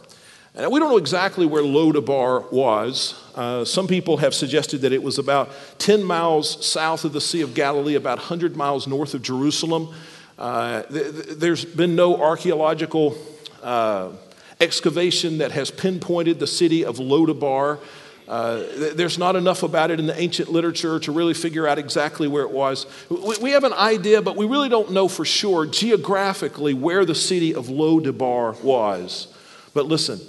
And 0.54 0.72
we 0.72 0.80
don't 0.80 0.90
know 0.90 0.96
exactly 0.96 1.44
where 1.44 1.62
Lo 1.62 1.92
Debar 1.92 2.48
was. 2.50 3.14
Uh, 3.34 3.64
some 3.64 3.86
people 3.86 4.16
have 4.16 4.34
suggested 4.34 4.80
that 4.80 4.92
it 4.92 5.02
was 5.02 5.18
about 5.18 5.50
10 5.78 6.02
miles 6.02 6.66
south 6.66 7.04
of 7.04 7.12
the 7.12 7.20
Sea 7.20 7.42
of 7.42 7.54
Galilee, 7.54 7.94
about 7.94 8.18
100 8.18 8.56
miles 8.56 8.86
north 8.86 9.12
of 9.12 9.22
Jerusalem. 9.22 9.94
Uh, 10.38 10.82
th- 10.84 11.12
there's 11.36 11.64
been 11.64 11.94
no 11.94 12.16
archaeological 12.16 13.16
uh, 13.62 14.10
excavation 14.60 15.38
that 15.38 15.52
has 15.52 15.70
pinpointed 15.70 16.38
the 16.38 16.46
city 16.46 16.84
of 16.84 16.96
Lodabar. 16.96 17.78
Uh, 18.26 18.62
there's 18.94 19.16
not 19.18 19.36
enough 19.36 19.62
about 19.62 19.90
it 19.90 19.98
in 19.98 20.06
the 20.06 20.20
ancient 20.20 20.50
literature 20.50 21.00
to 21.00 21.12
really 21.12 21.32
figure 21.32 21.66
out 21.66 21.78
exactly 21.78 22.28
where 22.28 22.42
it 22.42 22.50
was. 22.50 22.86
We, 23.08 23.36
we 23.38 23.50
have 23.52 23.64
an 23.64 23.72
idea, 23.72 24.20
but 24.20 24.36
we 24.36 24.46
really 24.46 24.68
don't 24.68 24.92
know 24.92 25.08
for 25.08 25.24
sure 25.24 25.64
geographically 25.64 26.74
where 26.74 27.06
the 27.06 27.14
city 27.14 27.54
of 27.54 27.70
Lo-debar 27.70 28.52
was. 28.62 29.34
But 29.72 29.86
listen, 29.86 30.20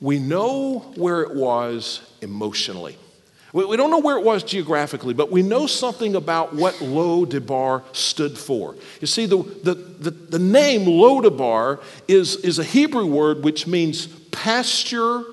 we 0.00 0.18
know 0.18 0.92
where 0.96 1.22
it 1.22 1.36
was 1.36 2.02
emotionally. 2.20 2.96
We, 3.56 3.64
we 3.64 3.78
don't 3.78 3.90
know 3.90 4.00
where 4.00 4.18
it 4.18 4.22
was 4.22 4.44
geographically, 4.44 5.14
but 5.14 5.30
we 5.30 5.40
know 5.40 5.66
something 5.66 6.14
about 6.14 6.54
what 6.54 6.82
Lo-debar 6.82 7.82
stood 7.92 8.36
for. 8.36 8.76
You 9.00 9.06
see, 9.06 9.24
the, 9.24 9.38
the, 9.38 9.74
the, 9.74 10.10
the 10.10 10.38
name 10.38 10.86
Lo-debar 10.86 11.80
is, 12.06 12.36
is 12.36 12.58
a 12.58 12.64
Hebrew 12.64 13.06
word 13.06 13.42
which 13.42 13.66
means 13.66 14.08
pasture 14.30 15.24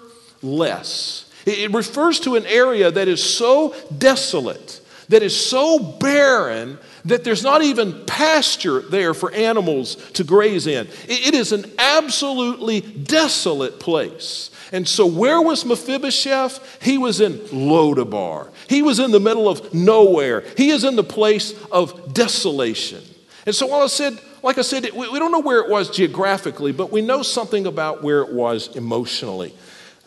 less. 0.42 1.30
It 1.46 1.74
refers 1.74 2.22
to 2.22 2.38
an 2.38 2.46
area 2.46 2.90
that 2.92 3.10
is 3.10 3.22
so 3.22 3.76
desolate, 3.98 4.80
that 5.10 5.22
is 5.22 5.36
so 5.36 5.78
barren, 5.78 6.78
that 7.04 7.26
there's 7.26 7.44
not 7.44 7.62
even 7.62 8.06
pasture 8.06 8.80
there 8.80 9.14
for 9.14 9.34
animals 9.34 9.96
to 10.14 10.24
graze 10.24 10.66
in. 10.66 10.88
It 11.10 11.34
is 11.34 11.52
an 11.52 11.70
absolutely 11.78 12.80
desolate 12.80 13.82
place. 13.82 14.50
And 14.74 14.88
so, 14.88 15.06
where 15.06 15.40
was 15.40 15.66
Mephibosheth? 15.66 16.82
He 16.82 16.98
was 16.98 17.22
in 17.22 17.40
Lo-debar. 17.52 18.50
He 18.68 18.82
was 18.82 18.98
in 18.98 19.12
the 19.12 19.20
middle 19.20 19.48
of 19.48 19.72
nowhere. 19.72 20.44
He 20.58 20.72
is 20.72 20.84
in 20.84 20.96
the 20.96 21.04
place 21.04 21.54
of 21.72 22.12
desolation. 22.14 23.04
And 23.46 23.54
so, 23.54 23.68
while 23.68 23.84
I 23.84 23.88
said, 23.88 24.20
like 24.42 24.58
I 24.58 24.64
said, 24.64 24.90
we 24.92 25.20
don't 25.20 25.32
know 25.32 25.42
where 25.42 25.60
it 25.60 25.70
was 25.70 25.92
geographically, 25.92 26.72
but 26.72 26.92
we 26.92 27.02
know 27.02 27.22
something 27.22 27.68
about 27.68 28.02
where 28.02 28.22
it 28.24 28.34
was 28.34 28.76
emotionally. 28.76 29.54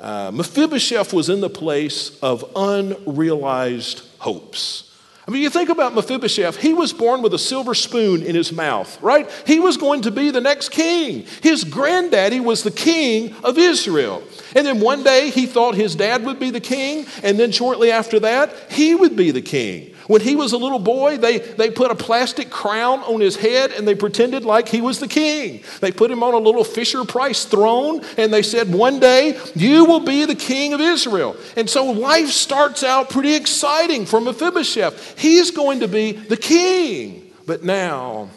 Uh, 0.01 0.33
Mephibosheth 0.35 1.13
was 1.13 1.29
in 1.29 1.41
the 1.41 1.49
place 1.49 2.19
of 2.19 2.45
unrealized 2.57 4.03
hopes. 4.19 4.86
I 5.27 5.33
mean, 5.33 5.43
you 5.43 5.51
think 5.51 5.71
about 5.71 5.93
Mephibosheth, 5.93 6.57
he 6.57 6.73
was 6.73 6.93
born 6.93 7.21
with 7.21 7.35
a 7.35 7.39
silver 7.39 7.75
spoon 7.75 8.23
in 8.23 8.37
his 8.37 8.53
mouth, 8.53 8.97
right? 9.03 9.29
He 9.45 9.59
was 9.59 9.77
going 9.77 10.03
to 10.03 10.13
be 10.13 10.31
the 10.31 10.41
next 10.41 10.69
king. 10.69 11.27
His 11.43 11.65
granddaddy 11.65 12.39
was 12.39 12.63
the 12.63 12.71
king 12.71 13.35
of 13.43 13.59
Israel. 13.59 14.23
And 14.55 14.65
then 14.65 14.79
one 14.79 15.03
day 15.03 15.31
he 15.31 15.47
thought 15.47 15.75
his 15.75 15.97
dad 15.97 16.25
would 16.25 16.39
be 16.39 16.51
the 16.51 16.61
king, 16.61 17.07
and 17.25 17.41
then 17.41 17.51
shortly 17.51 17.91
after 17.91 18.21
that, 18.21 18.55
he 18.71 18.95
would 18.95 19.17
be 19.17 19.33
the 19.33 19.43
king. 19.43 19.96
When 20.07 20.21
he 20.21 20.37
was 20.37 20.53
a 20.53 20.57
little 20.57 20.79
boy, 20.79 21.19
they, 21.19 21.39
they 21.39 21.71
put 21.71 21.91
a 21.91 21.95
plastic 21.95 22.49
crown 22.49 23.01
on 23.01 23.21
his 23.21 23.37
head 23.37 23.73
and 23.73 23.87
they 23.87 23.95
pretended 23.95 24.45
like 24.45 24.69
he 24.69 24.81
was 24.81 25.01
the 25.01 25.09
king. 25.09 25.63
They 25.81 25.91
put 25.91 26.11
him 26.11 26.23
on 26.23 26.35
a 26.35 26.39
little 26.39 26.65
Fisher 26.65 27.05
Price 27.05 27.45
throne 27.45 28.03
and 28.17 28.33
they 28.33 28.43
said, 28.43 28.73
One 28.73 29.01
day 29.01 29.39
you 29.55 29.85
will 29.85 30.01
be 30.01 30.25
the 30.25 30.35
king 30.35 30.73
of 30.73 30.81
Israel. 30.81 31.37
And 31.57 31.69
so 31.69 31.91
life 31.91 32.29
starts 32.29 32.85
out 32.85 33.11
pretty 33.11 33.35
exciting 33.35 34.07
for 34.07 34.21
Mephibosheth. 34.21 35.19
He's 35.19 35.51
going 35.51 35.81
to 35.81 35.89
be 35.89 36.13
the 36.13 36.37
king. 36.37 37.33
But 37.47 37.65
now 37.65 38.31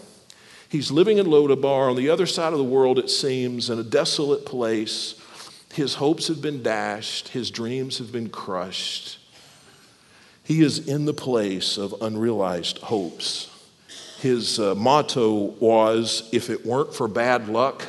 he's 0.70 0.90
living 0.90 1.20
in 1.20 1.30
Lo-debar 1.30 1.90
on 1.90 1.96
the 1.96 2.10
other 2.10 2.26
side 2.26 2.54
of 2.54 2.60
the 2.60 2.64
world, 2.64 2.98
it 2.98 3.10
seems, 3.10 3.70
in 3.70 3.78
a 3.78 3.84
desolate 3.84 4.46
place. 4.46 5.16
His 5.74 5.96
hopes 5.96 6.28
have 6.30 6.42
been 6.42 6.64
dashed, 6.64 7.30
his 7.30 7.52
dreams 7.52 8.00
have 8.00 8.12
been 8.12 8.30
crushed. 8.30 9.19
He 10.50 10.64
is 10.64 10.88
in 10.88 11.06
the 11.06 11.14
place 11.14 11.78
of 11.78 11.94
unrealized 12.02 12.80
hopes. 12.80 13.56
His 14.20 14.60
uh, 14.60 14.74
motto 14.74 15.54
was 15.60 16.28
if 16.32 16.50
it 16.50 16.66
weren't 16.66 16.92
for 16.92 17.08
bad 17.08 17.50
luck, 17.50 17.86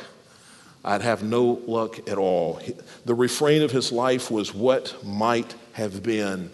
I'd 0.85 1.01
have 1.01 1.23
no 1.23 1.59
luck 1.65 2.07
at 2.07 2.19
all. 2.19 2.61
The 3.03 3.15
refrain 3.15 3.63
of 3.63 3.71
his 3.71 3.91
life 3.91 4.29
was 4.29 4.53
what 4.53 5.03
might 5.03 5.55
have 5.73 6.03
been. 6.03 6.51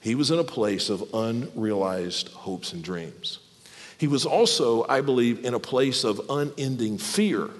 He 0.00 0.14
was 0.14 0.30
in 0.30 0.38
a 0.38 0.44
place 0.44 0.90
of 0.90 1.12
unrealized 1.12 2.28
hopes 2.28 2.72
and 2.72 2.84
dreams. 2.84 3.40
He 3.98 4.06
was 4.06 4.24
also, 4.24 4.86
I 4.88 5.00
believe, 5.00 5.44
in 5.44 5.54
a 5.54 5.60
place 5.60 6.04
of 6.04 6.20
unending 6.30 6.98
fear. 6.98 7.50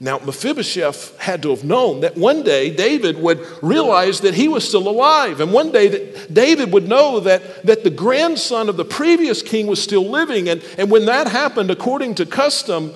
Now, 0.00 0.18
Mephibosheth 0.18 1.18
had 1.18 1.42
to 1.42 1.50
have 1.50 1.64
known 1.64 2.00
that 2.00 2.16
one 2.16 2.44
day 2.44 2.70
David 2.74 3.18
would 3.18 3.44
realize 3.62 4.20
that 4.20 4.34
he 4.34 4.46
was 4.46 4.66
still 4.66 4.88
alive. 4.88 5.40
And 5.40 5.52
one 5.52 5.72
day 5.72 5.88
that 5.88 6.32
David 6.32 6.72
would 6.72 6.88
know 6.88 7.18
that, 7.20 7.66
that 7.66 7.82
the 7.82 7.90
grandson 7.90 8.68
of 8.68 8.76
the 8.76 8.84
previous 8.84 9.42
king 9.42 9.66
was 9.66 9.82
still 9.82 10.08
living. 10.08 10.48
And, 10.48 10.62
and 10.78 10.88
when 10.88 11.06
that 11.06 11.26
happened, 11.26 11.72
according 11.72 12.14
to 12.16 12.26
custom, 12.26 12.94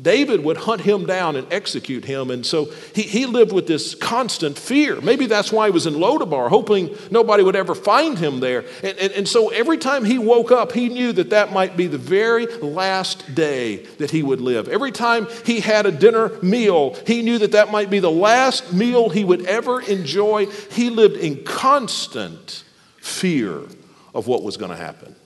David 0.00 0.44
would 0.44 0.58
hunt 0.58 0.82
him 0.82 1.06
down 1.06 1.34
and 1.34 1.52
execute 1.52 2.04
him. 2.04 2.30
And 2.30 2.46
so 2.46 2.66
he, 2.94 3.02
he 3.02 3.26
lived 3.26 3.52
with 3.52 3.66
this 3.66 3.94
constant 3.94 4.56
fear. 4.56 5.00
Maybe 5.00 5.26
that's 5.26 5.50
why 5.50 5.66
he 5.66 5.72
was 5.72 5.86
in 5.86 5.98
Lo-debar, 5.98 6.48
hoping 6.48 6.96
nobody 7.10 7.42
would 7.42 7.56
ever 7.56 7.74
find 7.74 8.18
him 8.18 8.40
there. 8.40 8.64
And, 8.82 8.96
and, 8.98 9.12
and 9.12 9.28
so 9.28 9.48
every 9.48 9.78
time 9.78 10.04
he 10.04 10.18
woke 10.18 10.52
up, 10.52 10.72
he 10.72 10.88
knew 10.88 11.12
that 11.12 11.30
that 11.30 11.52
might 11.52 11.76
be 11.76 11.88
the 11.88 11.98
very 11.98 12.46
last 12.46 13.34
day 13.34 13.78
that 13.96 14.10
he 14.10 14.22
would 14.22 14.40
live. 14.40 14.68
Every 14.68 14.92
time 14.92 15.26
he 15.44 15.60
had 15.60 15.86
a 15.86 15.90
dinner 15.90 16.30
meal, 16.42 16.94
he 17.06 17.22
knew 17.22 17.38
that 17.38 17.52
that 17.52 17.72
might 17.72 17.90
be 17.90 17.98
the 17.98 18.10
last 18.10 18.72
meal 18.72 19.08
he 19.08 19.24
would 19.24 19.46
ever 19.46 19.80
enjoy. 19.80 20.46
He 20.46 20.90
lived 20.90 21.16
in 21.16 21.42
constant 21.44 22.62
fear 22.98 23.62
of 24.14 24.26
what 24.26 24.42
was 24.42 24.56
going 24.56 24.70
to 24.70 24.76
happen. 24.76 25.16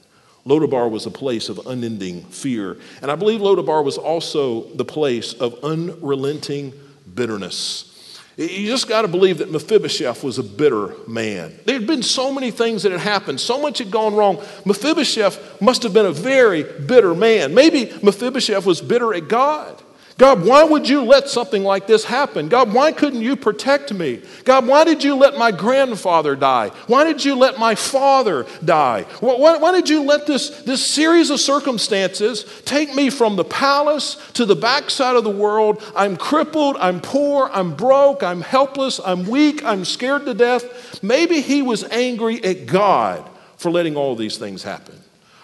Lo-debar 0.44 0.88
was 0.88 1.06
a 1.06 1.10
place 1.10 1.48
of 1.48 1.66
unending 1.66 2.22
fear. 2.24 2.76
And 3.00 3.10
I 3.10 3.16
believe 3.16 3.40
Lo-debar 3.40 3.82
was 3.82 3.96
also 3.96 4.62
the 4.74 4.84
place 4.84 5.34
of 5.34 5.62
unrelenting 5.62 6.72
bitterness. 7.14 7.88
You 8.36 8.66
just 8.66 8.88
got 8.88 9.02
to 9.02 9.08
believe 9.08 9.38
that 9.38 9.52
Mephibosheth 9.52 10.24
was 10.24 10.38
a 10.38 10.42
bitter 10.42 10.94
man. 11.06 11.54
There 11.66 11.78
had 11.78 11.86
been 11.86 12.02
so 12.02 12.32
many 12.32 12.50
things 12.50 12.82
that 12.82 12.92
had 12.92 13.02
happened, 13.02 13.40
so 13.40 13.60
much 13.60 13.78
had 13.78 13.90
gone 13.90 14.14
wrong. 14.14 14.42
Mephibosheth 14.64 15.60
must 15.60 15.82
have 15.82 15.92
been 15.92 16.06
a 16.06 16.12
very 16.12 16.62
bitter 16.62 17.14
man. 17.14 17.52
Maybe 17.54 17.92
Mephibosheth 18.02 18.64
was 18.64 18.80
bitter 18.80 19.12
at 19.12 19.28
God. 19.28 19.81
God, 20.18 20.44
why 20.44 20.62
would 20.62 20.88
you 20.88 21.02
let 21.02 21.28
something 21.28 21.64
like 21.64 21.86
this 21.86 22.04
happen? 22.04 22.48
God, 22.48 22.72
why 22.72 22.92
couldn't 22.92 23.22
you 23.22 23.34
protect 23.34 23.92
me? 23.92 24.22
God, 24.44 24.66
why 24.66 24.84
did 24.84 25.02
you 25.02 25.14
let 25.14 25.38
my 25.38 25.50
grandfather 25.50 26.36
die? 26.36 26.68
Why 26.86 27.04
did 27.04 27.24
you 27.24 27.34
let 27.34 27.58
my 27.58 27.74
father 27.74 28.46
die? 28.64 29.02
Why, 29.20 29.56
why, 29.56 29.72
did 29.72 29.88
you 29.88 30.02
let 30.02 30.26
this, 30.26 30.62
this 30.62 30.84
series 30.84 31.30
of 31.30 31.40
circumstances 31.40 32.44
take 32.64 32.94
me 32.94 33.08
from 33.08 33.36
the 33.36 33.44
palace 33.44 34.16
to 34.34 34.44
the 34.44 34.56
backside 34.56 35.16
of 35.16 35.24
the 35.24 35.30
world? 35.30 35.82
I'm 35.96 36.16
crippled, 36.16 36.76
I'm 36.78 37.00
poor, 37.00 37.48
I'm 37.52 37.74
broke, 37.74 38.22
I'm 38.22 38.42
helpless, 38.42 39.00
I'm 39.04 39.26
weak, 39.26 39.64
I'm 39.64 39.84
scared 39.84 40.26
to 40.26 40.34
death. 40.34 41.02
Maybe 41.02 41.40
he 41.40 41.62
was 41.62 41.84
angry 41.84 42.42
at 42.44 42.66
God 42.66 43.28
for 43.56 43.70
letting 43.70 43.96
all 43.96 44.14
these 44.14 44.36
things 44.36 44.62
happen. 44.62 44.98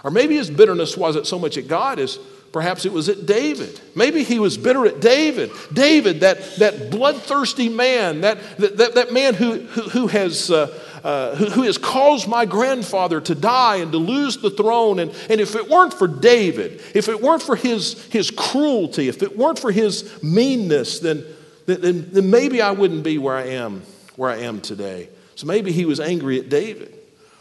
Or 0.04 0.10
maybe 0.10 0.36
his 0.36 0.50
bitterness 0.50 0.96
wasn't 0.96 1.26
so 1.26 1.38
much 1.38 1.56
at 1.56 1.68
God 1.68 1.98
as 1.98 2.18
Perhaps 2.52 2.86
it 2.86 2.92
was 2.92 3.08
at 3.08 3.26
David. 3.26 3.78
Maybe 3.94 4.24
he 4.24 4.38
was 4.38 4.56
bitter 4.56 4.86
at 4.86 5.00
David. 5.00 5.50
David, 5.72 6.20
that, 6.20 6.56
that 6.56 6.90
bloodthirsty 6.90 7.68
man, 7.68 8.22
that, 8.22 8.38
that, 8.58 8.94
that 8.94 9.12
man 9.12 9.34
who, 9.34 9.60
who, 9.60 9.82
who 9.82 10.06
has, 10.06 10.50
uh, 10.50 10.66
uh, 11.04 11.34
who, 11.36 11.46
who, 11.50 11.62
has 11.64 11.76
caused 11.76 12.26
my 12.26 12.46
grandfather 12.46 13.20
to 13.20 13.34
die 13.34 13.76
and 13.76 13.92
to 13.92 13.98
lose 13.98 14.38
the 14.38 14.50
throne. 14.50 14.98
And, 14.98 15.14
and 15.28 15.42
if 15.42 15.56
it 15.56 15.68
weren't 15.68 15.92
for 15.92 16.08
David, 16.08 16.80
if 16.94 17.08
it 17.08 17.20
weren't 17.20 17.42
for 17.42 17.54
his, 17.54 18.02
his 18.06 18.30
cruelty, 18.30 19.08
if 19.08 19.22
it 19.22 19.36
weren't 19.36 19.58
for 19.58 19.70
his 19.70 20.22
meanness, 20.22 21.00
then, 21.00 21.24
then, 21.66 22.08
then 22.10 22.30
maybe 22.30 22.62
I 22.62 22.70
wouldn't 22.70 23.02
be 23.02 23.18
where 23.18 23.36
I 23.36 23.48
am, 23.48 23.82
where 24.16 24.30
I 24.30 24.38
am 24.38 24.62
today. 24.62 25.10
So 25.34 25.46
maybe 25.46 25.70
he 25.70 25.84
was 25.84 26.00
angry 26.00 26.40
at 26.40 26.48
David. 26.48 26.94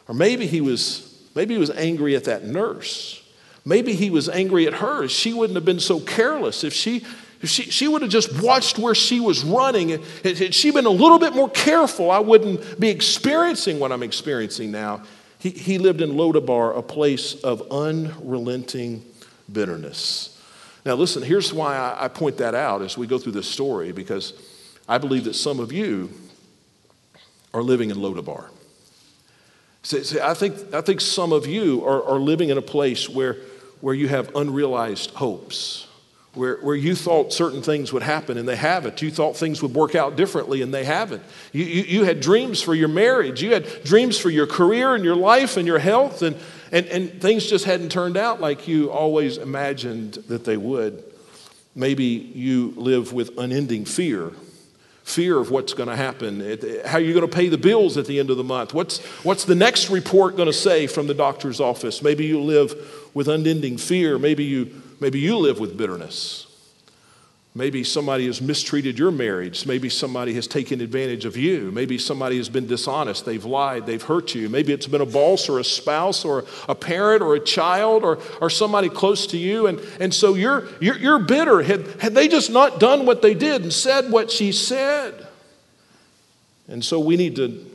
Or 0.10 0.14
maybe 0.14 0.48
he 0.48 0.60
was, 0.60 1.18
maybe 1.34 1.54
he 1.54 1.60
was 1.60 1.72
angry 1.72 2.18
at 2.18 2.26
that 2.26 2.44
nurse 2.44 3.24
Maybe 3.68 3.94
he 3.94 4.10
was 4.10 4.30
angry 4.30 4.66
at 4.66 4.76
her. 4.76 5.10
She 5.10 5.34
wouldn't 5.34 5.56
have 5.56 5.66
been 5.66 5.82
so 5.82 6.00
careless 6.00 6.64
if 6.64 6.74
she. 6.74 7.06
She, 7.44 7.64
she 7.70 7.88
would 7.88 8.02
have 8.02 8.10
just 8.10 8.42
watched 8.42 8.80
where 8.80 8.96
she 8.96 9.20
was 9.20 9.44
running. 9.44 10.02
Had 10.24 10.56
she 10.56 10.72
been 10.72 10.88
a 10.88 10.90
little 10.90 11.20
bit 11.20 11.36
more 11.36 11.50
careful, 11.52 12.10
I 12.10 12.18
wouldn't 12.18 12.80
be 12.80 12.90
experiencing 12.90 13.78
what 13.78 13.92
I'm 13.92 14.02
experiencing 14.02 14.72
now. 14.72 15.04
He, 15.38 15.52
he 15.52 15.78
lived 15.78 16.02
in 16.02 16.18
Lo-debar, 16.18 16.74
a 16.74 16.82
place 16.82 17.36
of 17.44 17.62
unrelenting 17.72 19.06
bitterness. 19.52 20.42
Now, 20.84 20.96
listen, 20.96 21.22
here's 21.22 21.54
why 21.54 21.76
I, 21.76 22.06
I 22.06 22.08
point 22.08 22.38
that 22.38 22.56
out 22.56 22.82
as 22.82 22.98
we 22.98 23.06
go 23.06 23.20
through 23.20 23.34
this 23.34 23.48
story, 23.48 23.92
because 23.92 24.34
I 24.90 24.98
believe 24.98 25.26
that 25.26 25.36
some 25.36 25.60
of 25.60 25.72
you 25.72 26.10
are 27.54 27.62
living 27.62 27.92
in 27.92 27.98
Lodabar. 27.98 28.50
See, 29.84 30.04
see, 30.04 30.20
I, 30.20 30.34
think, 30.34 30.74
I 30.74 30.82
think 30.82 31.02
some 31.02 31.32
of 31.32 31.46
you 31.46 31.86
are, 31.86 32.04
are 32.04 32.20
living 32.20 32.50
in 32.50 32.58
a 32.58 32.64
place 32.64 33.08
where 33.08 33.38
where 33.82 33.96
you 33.96 34.08
have 34.08 34.36
unrealized 34.36 35.12
hopes, 35.12 35.88
where, 36.34 36.58
where 36.58 36.76
you 36.76 36.96
thought 36.96 37.34
certain 37.34 37.62
things 37.62 37.94
would 37.94 38.04
happen 38.04 38.38
and 38.38 38.48
they 38.48 38.56
haven't. 38.56 39.02
You 39.02 39.12
thought 39.12 39.36
things 39.36 39.62
would 39.62 39.74
work 39.74 39.96
out 39.96 40.16
differently 40.16 40.62
and 40.62 40.74
they 40.74 40.84
haven't. 40.84 41.24
You, 41.52 41.66
you, 41.66 41.84
you 41.84 42.04
had 42.04 42.20
dreams 42.20 42.62
for 42.62 42.74
your 42.74 42.90
marriage, 42.90 43.42
you 43.42 43.54
had 43.54 43.84
dreams 43.84 44.18
for 44.18 44.30
your 44.30 44.48
career 44.48 44.96
and 44.96 45.04
your 45.04 45.16
life 45.16 45.58
and 45.58 45.68
your 45.68 45.80
health, 45.80 46.22
and, 46.22 46.36
and, 46.72 46.86
and 46.88 47.22
things 47.22 47.46
just 47.46 47.66
hadn't 47.66 47.90
turned 47.90 48.18
out 48.18 48.42
like 48.42 48.68
you 48.68 48.92
always 48.92 49.38
imagined 49.38 50.16
that 50.28 50.46
they 50.46 50.58
would. 50.58 51.04
Maybe 51.76 52.06
you 52.06 52.74
live 52.76 53.14
with 53.14 53.38
unending 53.38 53.86
fear 53.86 54.32
fear 55.08 55.40
of 55.40 55.50
what's 55.52 55.74
going 55.74 55.88
to 55.88 55.96
happen. 55.96 56.42
How 56.86 56.98
are 56.98 57.02
you 57.02 57.14
going 57.14 57.28
to 57.28 57.34
pay 57.34 57.48
the 57.48 57.58
bills 57.58 57.96
at 57.96 58.08
the 58.08 58.20
end 58.20 58.30
of 58.30 58.36
the 58.36 58.44
month? 58.44 58.74
What's, 58.74 59.00
what's 59.24 59.46
the 59.46 59.56
next 59.56 59.90
report 59.90 60.36
going 60.36 60.48
to 60.48 60.54
say 60.54 60.86
from 60.86 61.08
the 61.08 61.14
doctor's 61.14 61.62
office? 61.62 62.02
Maybe 62.02 62.26
you 62.26 62.42
live 62.42 63.10
with 63.14 63.30
unending 63.30 63.78
fear. 63.78 64.20
Maybe 64.20 64.44
you, 64.44 64.82
maybe 65.00 65.20
you 65.20 65.38
live 65.38 65.62
with 65.62 65.78
bitterness. 65.78 66.47
Maybe 67.58 67.84
somebody 67.84 68.28
has 68.28 68.40
mistreated 68.40 69.00
your 69.00 69.10
marriage. 69.10 69.66
Maybe 69.66 69.90
somebody 69.90 70.36
has 70.36 70.46
taken 70.46 70.80
advantage 70.80 71.26
of 71.26 71.36
you. 71.36 71.72
Maybe 71.72 71.98
somebody 71.98 72.38
has 72.38 72.50
been 72.50 72.68
dishonest. 72.68 73.26
They've 73.26 73.44
lied. 73.44 73.88
They've 73.88 74.04
hurt 74.04 74.36
you. 74.36 74.48
Maybe 74.48 74.74
it's 74.74 74.86
been 74.86 75.02
a 75.02 75.08
boss 75.08 75.50
or 75.50 75.58
a 75.58 75.64
spouse 75.64 76.24
or 76.24 76.46
a 76.70 76.76
parent 76.76 77.24
or 77.24 77.34
a 77.34 77.40
child 77.40 78.04
or, 78.04 78.20
or 78.42 78.52
somebody 78.52 78.90
close 78.90 79.26
to 79.28 79.38
you. 79.40 79.66
And, 79.66 79.80
and 80.00 80.14
so 80.14 80.36
you're, 80.36 80.68
you're, 80.80 81.00
you're 81.00 81.18
bitter. 81.18 81.64
Had, 81.64 81.88
had 82.00 82.14
they 82.14 82.28
just 82.28 82.52
not 82.52 82.80
done 82.80 83.08
what 83.08 83.24
they 83.24 83.34
did 83.34 83.64
and 83.64 83.74
said 83.74 84.12
what 84.12 84.30
she 84.30 84.52
said? 84.52 85.26
And 86.68 86.86
so 86.86 87.00
we 87.00 87.18
need 87.18 87.38
to, 87.38 87.66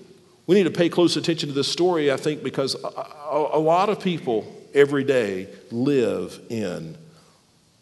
we 0.46 0.54
need 0.54 0.64
to 0.64 0.70
pay 0.70 0.90
close 0.90 1.16
attention 1.16 1.48
to 1.48 1.54
this 1.56 1.66
story, 1.66 2.12
I 2.12 2.16
think, 2.16 2.44
because 2.44 2.76
a, 2.76 2.86
a, 2.86 3.50
a 3.54 3.58
lot 3.58 3.88
of 3.88 3.98
people 3.98 4.46
every 4.74 5.02
day 5.02 5.48
live 5.72 6.38
in 6.50 6.96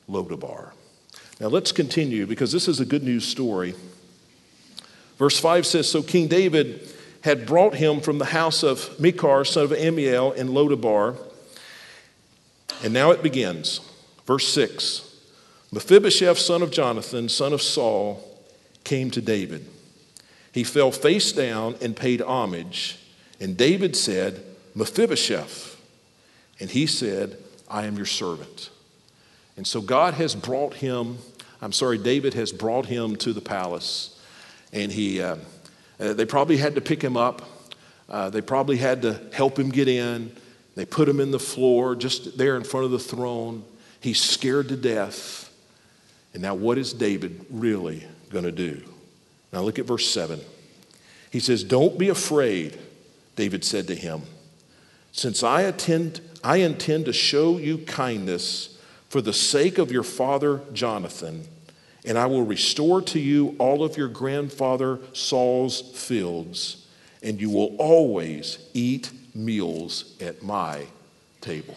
Lodabar. 0.08 0.70
Now 1.40 1.48
let's 1.48 1.72
continue 1.72 2.26
because 2.26 2.52
this 2.52 2.68
is 2.68 2.80
a 2.80 2.84
good 2.84 3.02
news 3.02 3.26
story. 3.26 3.74
Verse 5.16 5.38
5 5.38 5.66
says 5.66 5.88
So 5.88 6.02
King 6.02 6.28
David 6.28 6.86
had 7.22 7.46
brought 7.46 7.74
him 7.74 8.00
from 8.00 8.18
the 8.18 8.26
house 8.26 8.62
of 8.62 8.98
Machir, 9.00 9.44
son 9.44 9.64
of 9.64 9.72
Amiel, 9.72 10.32
in 10.32 10.48
Lodabar. 10.48 11.16
And 12.82 12.92
now 12.92 13.10
it 13.10 13.22
begins. 13.22 13.80
Verse 14.26 14.46
6 14.48 15.06
Mephibosheth, 15.72 16.38
son 16.38 16.62
of 16.62 16.70
Jonathan, 16.70 17.28
son 17.28 17.52
of 17.52 17.62
Saul, 17.62 18.22
came 18.84 19.10
to 19.12 19.20
David. 19.20 19.66
He 20.52 20.64
fell 20.64 20.90
face 20.90 21.32
down 21.32 21.76
and 21.80 21.96
paid 21.96 22.20
homage. 22.20 22.98
And 23.38 23.56
David 23.56 23.96
said, 23.96 24.42
Mephibosheth. 24.74 25.80
And 26.58 26.70
he 26.70 26.86
said, 26.86 27.38
I 27.68 27.86
am 27.86 27.96
your 27.96 28.06
servant. 28.06 28.70
And 29.56 29.66
so 29.66 29.80
God 29.80 30.14
has 30.14 30.34
brought 30.34 30.74
him, 30.74 31.18
I'm 31.62 31.72
sorry, 31.72 31.98
David 31.98 32.34
has 32.34 32.52
brought 32.52 32.86
him 32.86 33.16
to 33.16 33.32
the 33.32 33.40
palace. 33.40 34.18
And 34.72 34.90
he, 34.90 35.20
uh, 35.20 35.36
uh, 35.98 36.14
they 36.14 36.24
probably 36.24 36.56
had 36.56 36.74
to 36.76 36.80
pick 36.80 37.02
him 37.02 37.16
up. 37.16 37.42
Uh, 38.08 38.30
they 38.30 38.40
probably 38.40 38.76
had 38.76 39.02
to 39.02 39.20
help 39.32 39.58
him 39.58 39.70
get 39.70 39.88
in. 39.88 40.34
They 40.74 40.84
put 40.84 41.08
him 41.08 41.20
in 41.20 41.30
the 41.30 41.38
floor 41.38 41.94
just 41.94 42.38
there 42.38 42.56
in 42.56 42.64
front 42.64 42.86
of 42.86 42.92
the 42.92 42.98
throne. 42.98 43.64
He's 44.00 44.20
scared 44.20 44.68
to 44.68 44.76
death. 44.76 45.52
And 46.32 46.42
now, 46.42 46.54
what 46.54 46.78
is 46.78 46.92
David 46.92 47.44
really 47.50 48.06
going 48.30 48.44
to 48.44 48.52
do? 48.52 48.82
Now, 49.52 49.62
look 49.62 49.78
at 49.78 49.84
verse 49.84 50.08
7. 50.08 50.40
He 51.30 51.40
says, 51.40 51.64
Don't 51.64 51.98
be 51.98 52.08
afraid, 52.08 52.78
David 53.36 53.64
said 53.64 53.86
to 53.88 53.94
him, 53.94 54.22
since 55.12 55.42
I, 55.42 55.62
attend, 55.62 56.20
I 56.44 56.58
intend 56.58 57.06
to 57.06 57.12
show 57.12 57.58
you 57.58 57.78
kindness 57.78 58.78
for 59.10 59.20
the 59.20 59.32
sake 59.32 59.76
of 59.76 59.92
your 59.92 60.04
father 60.04 60.62
Jonathan, 60.72 61.46
and 62.06 62.16
I 62.16 62.26
will 62.26 62.44
restore 62.44 63.02
to 63.02 63.18
you 63.18 63.56
all 63.58 63.84
of 63.84 63.96
your 63.96 64.08
grandfather 64.08 65.00
Saul's 65.12 65.80
fields, 65.80 66.86
and 67.22 67.40
you 67.40 67.50
will 67.50 67.76
always 67.76 68.58
eat 68.72 69.10
meals 69.34 70.16
at 70.20 70.42
my 70.42 70.86
table. 71.40 71.76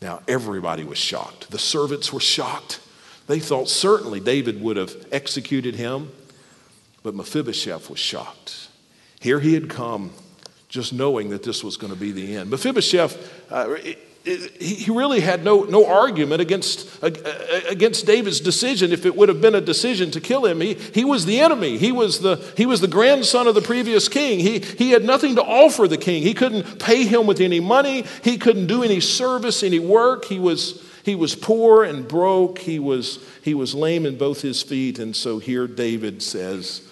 Now, 0.00 0.22
everybody 0.28 0.84
was 0.84 0.98
shocked. 0.98 1.50
The 1.50 1.58
servants 1.58 2.12
were 2.12 2.20
shocked. 2.20 2.80
They 3.26 3.40
thought 3.40 3.68
certainly 3.68 4.20
David 4.20 4.62
would 4.62 4.76
have 4.76 5.06
executed 5.10 5.74
him, 5.74 6.12
but 7.02 7.14
Mephibosheth 7.14 7.90
was 7.90 7.98
shocked. 7.98 8.68
Here 9.20 9.40
he 9.40 9.54
had 9.54 9.68
come 9.68 10.12
just 10.68 10.92
knowing 10.92 11.30
that 11.30 11.42
this 11.42 11.64
was 11.64 11.76
going 11.76 11.92
to 11.92 11.98
be 11.98 12.12
the 12.12 12.36
end. 12.36 12.48
Mephibosheth, 12.48 13.52
uh, 13.52 13.76
he 14.24 14.90
really 14.90 15.20
had 15.20 15.44
no, 15.44 15.64
no 15.64 15.86
argument 15.86 16.40
against, 16.40 16.88
against 17.02 18.06
David's 18.06 18.40
decision. 18.40 18.92
If 18.92 19.04
it 19.04 19.16
would 19.16 19.28
have 19.28 19.40
been 19.40 19.56
a 19.56 19.60
decision 19.60 20.12
to 20.12 20.20
kill 20.20 20.46
him, 20.46 20.60
he, 20.60 20.74
he 20.74 21.04
was 21.04 21.26
the 21.26 21.40
enemy. 21.40 21.76
He 21.76 21.90
was 21.90 22.20
the, 22.20 22.36
he 22.56 22.64
was 22.64 22.80
the 22.80 22.88
grandson 22.88 23.48
of 23.48 23.56
the 23.56 23.62
previous 23.62 24.08
king. 24.08 24.38
He, 24.38 24.60
he 24.60 24.90
had 24.90 25.04
nothing 25.04 25.34
to 25.36 25.42
offer 25.42 25.88
the 25.88 25.96
king. 25.96 26.22
He 26.22 26.34
couldn't 26.34 26.78
pay 26.78 27.04
him 27.04 27.26
with 27.26 27.40
any 27.40 27.58
money, 27.58 28.04
he 28.22 28.38
couldn't 28.38 28.68
do 28.68 28.82
any 28.82 29.00
service, 29.00 29.62
any 29.62 29.80
work. 29.80 30.24
He 30.26 30.38
was, 30.38 30.84
he 31.04 31.16
was 31.16 31.34
poor 31.34 31.82
and 31.82 32.06
broke, 32.06 32.58
he 32.60 32.78
was, 32.78 33.18
he 33.42 33.54
was 33.54 33.74
lame 33.74 34.06
in 34.06 34.16
both 34.18 34.40
his 34.40 34.62
feet. 34.62 35.00
And 35.00 35.16
so 35.16 35.40
here 35.40 35.66
David 35.66 36.22
says, 36.22 36.88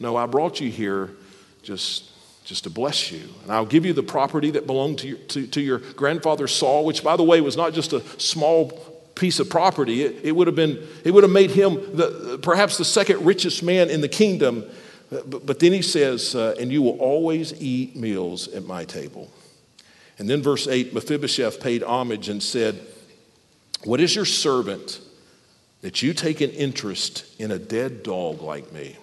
No, 0.00 0.16
I 0.16 0.26
brought 0.26 0.60
you 0.60 0.70
here 0.70 1.10
just 1.62 2.11
just 2.44 2.64
to 2.64 2.70
bless 2.70 3.12
you. 3.12 3.28
And 3.42 3.52
I'll 3.52 3.66
give 3.66 3.86
you 3.86 3.92
the 3.92 4.02
property 4.02 4.50
that 4.52 4.66
belonged 4.66 4.98
to 5.00 5.08
your, 5.08 5.18
to, 5.18 5.46
to 5.46 5.60
your 5.60 5.78
grandfather 5.78 6.46
Saul, 6.48 6.84
which, 6.84 7.04
by 7.04 7.16
the 7.16 7.22
way, 7.22 7.40
was 7.40 7.56
not 7.56 7.72
just 7.72 7.92
a 7.92 8.00
small 8.20 8.70
piece 9.14 9.38
of 9.38 9.48
property. 9.48 10.02
It, 10.02 10.24
it 10.24 10.32
would 10.32 10.46
have 10.46 10.56
been, 10.56 10.84
it 11.04 11.12
would 11.12 11.22
have 11.22 11.32
made 11.32 11.50
him 11.50 11.74
the, 11.96 12.38
perhaps 12.42 12.78
the 12.78 12.84
second 12.84 13.24
richest 13.24 13.62
man 13.62 13.90
in 13.90 14.00
the 14.00 14.08
kingdom. 14.08 14.64
But, 15.10 15.46
but 15.46 15.58
then 15.58 15.72
he 15.72 15.82
says, 15.82 16.34
uh, 16.34 16.54
and 16.58 16.72
you 16.72 16.82
will 16.82 16.98
always 16.98 17.60
eat 17.62 17.94
meals 17.94 18.48
at 18.48 18.64
my 18.64 18.84
table. 18.84 19.30
And 20.18 20.28
then 20.28 20.42
verse 20.42 20.66
8 20.66 20.94
Mephibosheth 20.94 21.60
paid 21.60 21.82
homage 21.82 22.28
and 22.28 22.42
said, 22.42 22.80
What 23.84 24.00
is 24.00 24.14
your 24.14 24.24
servant 24.24 25.00
that 25.82 26.02
you 26.02 26.14
take 26.14 26.40
an 26.40 26.50
interest 26.50 27.24
in 27.40 27.50
a 27.50 27.58
dead 27.58 28.02
dog 28.02 28.40
like 28.40 28.72
me? 28.72 28.96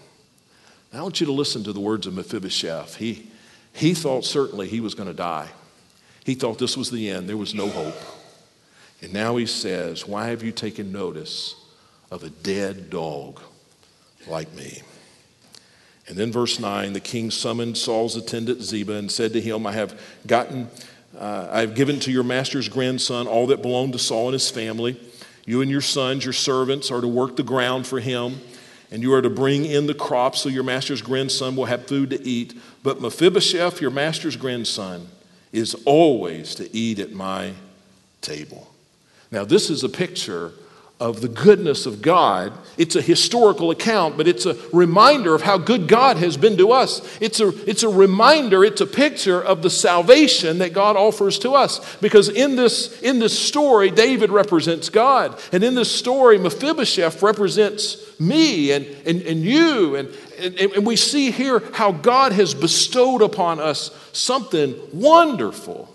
I 0.91 1.01
want 1.01 1.19
you 1.19 1.27
to 1.27 1.31
listen 1.31 1.63
to 1.65 1.73
the 1.73 1.79
words 1.79 2.07
of 2.07 2.15
Mephibosheth. 2.15 2.95
He, 2.95 3.27
he 3.73 3.93
thought 3.93 4.25
certainly 4.25 4.67
he 4.67 4.79
was 4.79 4.95
going 4.95 5.07
to 5.07 5.13
die. 5.13 5.49
He 6.23 6.33
thought 6.33 6.57
this 6.57 6.75
was 6.75 6.89
the 6.89 7.09
end, 7.09 7.29
there 7.29 7.37
was 7.37 7.53
no 7.53 7.67
hope. 7.67 7.95
And 9.01 9.13
now 9.13 9.37
he 9.37 9.45
says, 9.45 10.07
Why 10.07 10.27
have 10.27 10.43
you 10.43 10.51
taken 10.51 10.91
notice 10.91 11.55
of 12.11 12.23
a 12.23 12.29
dead 12.29 12.89
dog 12.89 13.39
like 14.27 14.53
me? 14.53 14.81
And 16.07 16.17
then, 16.17 16.31
verse 16.31 16.59
9 16.59 16.93
the 16.93 16.99
king 16.99 17.29
summoned 17.29 17.77
Saul's 17.77 18.15
attendant 18.15 18.61
Ziba 18.63 18.93
and 18.93 19.11
said 19.11 19.31
to 19.33 19.41
him, 19.41 19.67
I 19.67 19.73
have 19.73 19.99
gotten, 20.25 20.69
uh, 21.17 21.47
I 21.51 21.61
have 21.61 21.75
given 21.75 21.99
to 22.01 22.11
your 22.11 22.23
master's 22.23 22.67
grandson 22.67 23.27
all 23.27 23.47
that 23.47 23.61
belonged 23.61 23.93
to 23.93 23.99
Saul 23.99 24.25
and 24.25 24.33
his 24.33 24.49
family. 24.49 24.99
You 25.45 25.61
and 25.61 25.69
your 25.69 25.81
sons, 25.81 26.25
your 26.25 26.33
servants, 26.33 26.91
are 26.91 27.01
to 27.01 27.07
work 27.07 27.35
the 27.35 27.43
ground 27.43 27.85
for 27.87 27.99
him 27.99 28.39
and 28.91 29.03
you 29.03 29.13
are 29.13 29.21
to 29.21 29.29
bring 29.29 29.65
in 29.65 29.87
the 29.87 29.93
crops 29.93 30.41
so 30.41 30.49
your 30.49 30.63
master's 30.63 31.01
grandson 31.01 31.55
will 31.55 31.65
have 31.65 31.87
food 31.87 32.09
to 32.09 32.21
eat. 32.23 32.53
But 32.83 33.01
Mephibosheth, 33.01 33.81
your 33.81 33.91
master's 33.91 34.35
grandson, 34.35 35.07
is 35.51 35.75
always 35.85 36.55
to 36.55 36.75
eat 36.75 36.99
at 36.99 37.11
my 37.11 37.53
table. 38.21 38.71
Now, 39.31 39.45
this 39.45 39.69
is 39.69 39.83
a 39.83 39.89
picture 39.89 40.53
of 40.99 41.21
the 41.21 41.29
goodness 41.29 41.85
of 41.85 42.01
God. 42.01 42.51
It's 42.77 42.97
a 42.97 43.01
historical 43.01 43.71
account, 43.71 44.17
but 44.17 44.27
it's 44.27 44.45
a 44.45 44.57
reminder 44.73 45.33
of 45.33 45.41
how 45.41 45.57
good 45.57 45.87
God 45.87 46.17
has 46.17 46.35
been 46.35 46.57
to 46.57 46.71
us. 46.71 47.01
It's 47.21 47.39
a, 47.39 47.47
it's 47.69 47.83
a 47.83 47.89
reminder, 47.89 48.65
it's 48.65 48.81
a 48.81 48.85
picture 48.85 49.41
of 49.41 49.61
the 49.61 49.69
salvation 49.69 50.57
that 50.57 50.73
God 50.73 50.97
offers 50.97 51.39
to 51.39 51.51
us. 51.51 51.97
Because 51.97 52.27
in 52.27 52.57
this, 52.57 53.01
in 53.01 53.19
this 53.19 53.37
story, 53.37 53.91
David 53.91 54.29
represents 54.29 54.89
God. 54.89 55.39
And 55.53 55.63
in 55.63 55.73
this 55.73 55.89
story, 55.89 56.37
Mephibosheth 56.37 57.21
represents 57.21 58.19
me 58.19 58.73
and, 58.73 58.85
and, 59.05 59.21
and 59.21 59.41
you. 59.41 59.95
And, 59.95 60.09
and, 60.37 60.59
and 60.59 60.85
we 60.85 60.97
see 60.97 61.31
here 61.31 61.63
how 61.73 61.93
God 61.93 62.33
has 62.33 62.53
bestowed 62.53 63.21
upon 63.21 63.61
us 63.61 63.91
something 64.11 64.75
wonderful. 64.91 65.93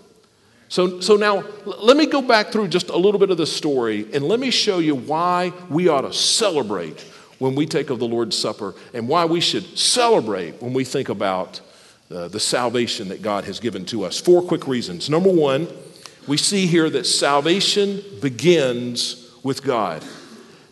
So, 0.67 0.99
so 0.99 1.15
now 1.15 1.43
let 1.65 1.95
me 1.95 2.05
go 2.05 2.21
back 2.21 2.47
through 2.47 2.69
just 2.69 2.89
a 2.89 2.97
little 2.97 3.19
bit 3.19 3.29
of 3.29 3.37
the 3.37 3.45
story 3.45 4.07
and 4.13 4.23
let 4.23 4.39
me 4.39 4.49
show 4.49 4.79
you 4.79 4.95
why 4.95 5.53
we 5.69 5.87
ought 5.87 6.01
to 6.01 6.13
celebrate 6.13 7.01
when 7.39 7.55
we 7.55 7.65
take 7.65 7.89
of 7.89 7.99
the 7.99 8.07
Lord's 8.07 8.37
Supper 8.37 8.73
and 8.93 9.07
why 9.07 9.25
we 9.25 9.39
should 9.39 9.77
celebrate 9.77 10.61
when 10.61 10.73
we 10.73 10.83
think 10.83 11.09
about 11.09 11.61
uh, 12.09 12.27
the 12.27 12.39
salvation 12.39 13.09
that 13.09 13.21
God 13.21 13.45
has 13.45 13.59
given 13.59 13.85
to 13.85 14.03
us. 14.03 14.19
Four 14.19 14.41
quick 14.41 14.67
reasons. 14.67 15.09
Number 15.09 15.31
one, 15.31 15.67
we 16.27 16.37
see 16.37 16.65
here 16.65 16.89
that 16.89 17.05
salvation 17.05 18.01
begins 18.21 19.31
with 19.43 19.63
God. 19.63 20.03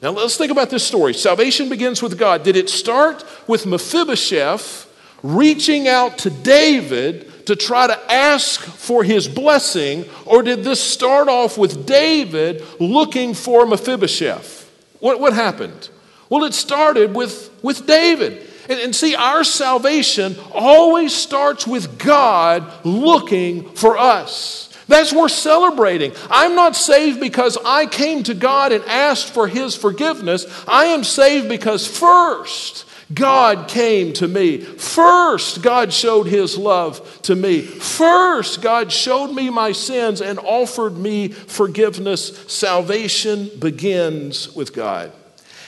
Now 0.01 0.11
let's 0.11 0.37
think 0.37 0.51
about 0.51 0.69
this 0.69 0.85
story. 0.85 1.13
Salvation 1.13 1.69
begins 1.69 2.01
with 2.01 2.17
God. 2.17 2.43
Did 2.43 2.55
it 2.55 2.69
start 2.69 3.23
with 3.47 3.65
Mephibosheth 3.65 4.89
reaching 5.21 5.87
out 5.87 6.17
to 6.19 6.29
David 6.29 7.31
to 7.45 7.55
try 7.55 7.87
to 7.87 8.11
ask 8.11 8.61
for 8.61 9.03
his 9.03 9.27
blessing, 9.27 10.05
or 10.25 10.43
did 10.43 10.63
this 10.63 10.79
start 10.81 11.27
off 11.27 11.57
with 11.57 11.85
David 11.85 12.63
looking 12.79 13.33
for 13.33 13.65
Mephibosheth? 13.65 14.69
What, 14.99 15.19
what 15.19 15.33
happened? 15.33 15.89
Well, 16.29 16.45
it 16.45 16.53
started 16.53 17.13
with, 17.13 17.51
with 17.61 17.85
David. 17.85 18.47
And, 18.69 18.79
and 18.79 18.95
see, 18.95 19.15
our 19.15 19.43
salvation 19.43 20.35
always 20.53 21.13
starts 21.13 21.67
with 21.67 21.99
God 21.99 22.71
looking 22.85 23.69
for 23.73 23.97
us. 23.97 24.69
That's 24.87 25.13
worth 25.13 25.31
celebrating. 25.31 26.13
I'm 26.29 26.55
not 26.55 26.75
saved 26.75 27.19
because 27.19 27.57
I 27.65 27.85
came 27.85 28.23
to 28.23 28.33
God 28.33 28.71
and 28.71 28.83
asked 28.85 29.33
for 29.33 29.47
His 29.47 29.75
forgiveness. 29.75 30.45
I 30.67 30.85
am 30.85 31.03
saved 31.03 31.49
because 31.49 31.87
first, 31.87 32.85
God 33.13 33.67
came 33.67 34.13
to 34.13 34.27
me. 34.27 34.59
First, 34.59 35.61
God 35.61 35.91
showed 35.91 36.27
his 36.27 36.57
love 36.57 37.21
to 37.23 37.35
me. 37.35 37.61
First, 37.61 38.61
God 38.61 38.91
showed 38.91 39.33
me 39.33 39.49
my 39.49 39.71
sins 39.71 40.21
and 40.21 40.39
offered 40.39 40.97
me 40.97 41.27
forgiveness. 41.27 42.37
Salvation 42.47 43.49
begins 43.59 44.53
with 44.55 44.73
God. 44.73 45.11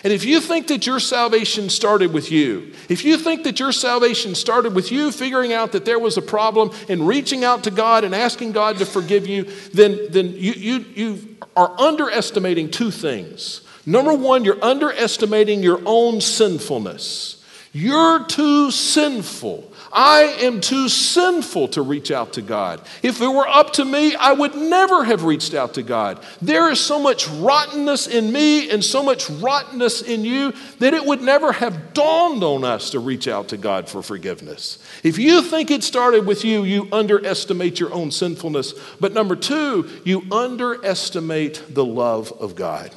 And 0.06 0.14
if 0.14 0.24
you 0.24 0.40
think 0.40 0.68
that 0.68 0.86
your 0.86 1.00
salvation 1.00 1.68
started 1.68 2.14
with 2.14 2.32
you, 2.32 2.74
if 2.90 3.04
you 3.04 3.18
think 3.18 3.44
that 3.44 3.60
your 3.60 3.72
salvation 3.72 4.36
started 4.36 4.76
with 4.76 4.92
you 4.92 5.12
figuring 5.12 5.52
out 5.52 5.72
that 5.72 5.84
there 5.84 5.98
was 5.98 6.16
a 6.16 6.22
problem 6.22 6.70
and 6.88 7.08
reaching 7.08 7.44
out 7.44 7.64
to 7.64 7.72
God 7.72 8.04
and 8.04 8.14
asking 8.14 8.52
God 8.52 8.78
to 8.78 8.86
forgive 8.86 9.26
you, 9.26 9.46
then, 9.74 10.00
then 10.12 10.34
you, 10.34 10.52
you, 10.52 10.86
you 10.94 11.38
are 11.56 11.74
underestimating 11.80 12.70
two 12.70 12.92
things. 12.92 13.62
Number 13.86 14.14
one, 14.14 14.46
you're 14.46 14.64
underestimating 14.64 15.62
your 15.62 15.82
own 15.86 16.22
sinfulness. 16.22 17.44
You're 17.72 18.26
too 18.26 18.72
sinful 18.72 19.72
I 19.96 20.24
am 20.42 20.60
too 20.60 20.90
sinful 20.90 21.70
to 21.70 21.82
reach 21.82 22.12
out 22.12 22.34
to 22.34 22.42
God. 22.42 22.82
If 23.02 23.22
it 23.22 23.28
were 23.28 23.48
up 23.48 23.72
to 23.74 23.86
me, 23.86 24.14
I 24.14 24.34
would 24.34 24.54
never 24.54 25.06
have 25.06 25.24
reached 25.24 25.54
out 25.54 25.76
to 25.76 25.84
God. 25.84 26.22
There 26.42 26.70
is 26.70 26.82
so 26.82 27.00
much 27.00 27.30
rottenness 27.30 28.06
in 28.06 28.34
me 28.34 28.70
and 28.70 28.84
so 28.84 29.02
much 29.02 29.30
rottenness 29.30 30.02
in 30.02 30.26
you 30.26 30.54
that 30.80 30.94
it 30.94 31.06
would 31.06 31.22
never 31.22 31.54
have 31.54 31.94
dawned 31.94 32.44
on 32.44 32.66
us 32.66 32.90
to 32.90 33.00
reach 33.00 33.30
out 33.30 33.48
to 33.50 33.58
God 33.58 33.88
for 33.88 34.04
forgiveness. 34.04 34.80
If 35.02 35.18
you 35.18 35.42
think 35.42 35.72
it 35.72 35.82
started 35.82 36.26
with 36.26 36.44
you, 36.44 36.66
you 36.66 36.90
underestimate 36.92 37.80
your 37.80 37.94
own 37.94 38.12
sinfulness. 38.12 38.74
But 39.00 39.14
number 39.14 39.38
two, 39.38 39.90
you 40.04 40.24
underestimate 40.30 41.64
the 41.74 41.86
love 41.86 42.34
of 42.34 42.56
God. 42.56 42.92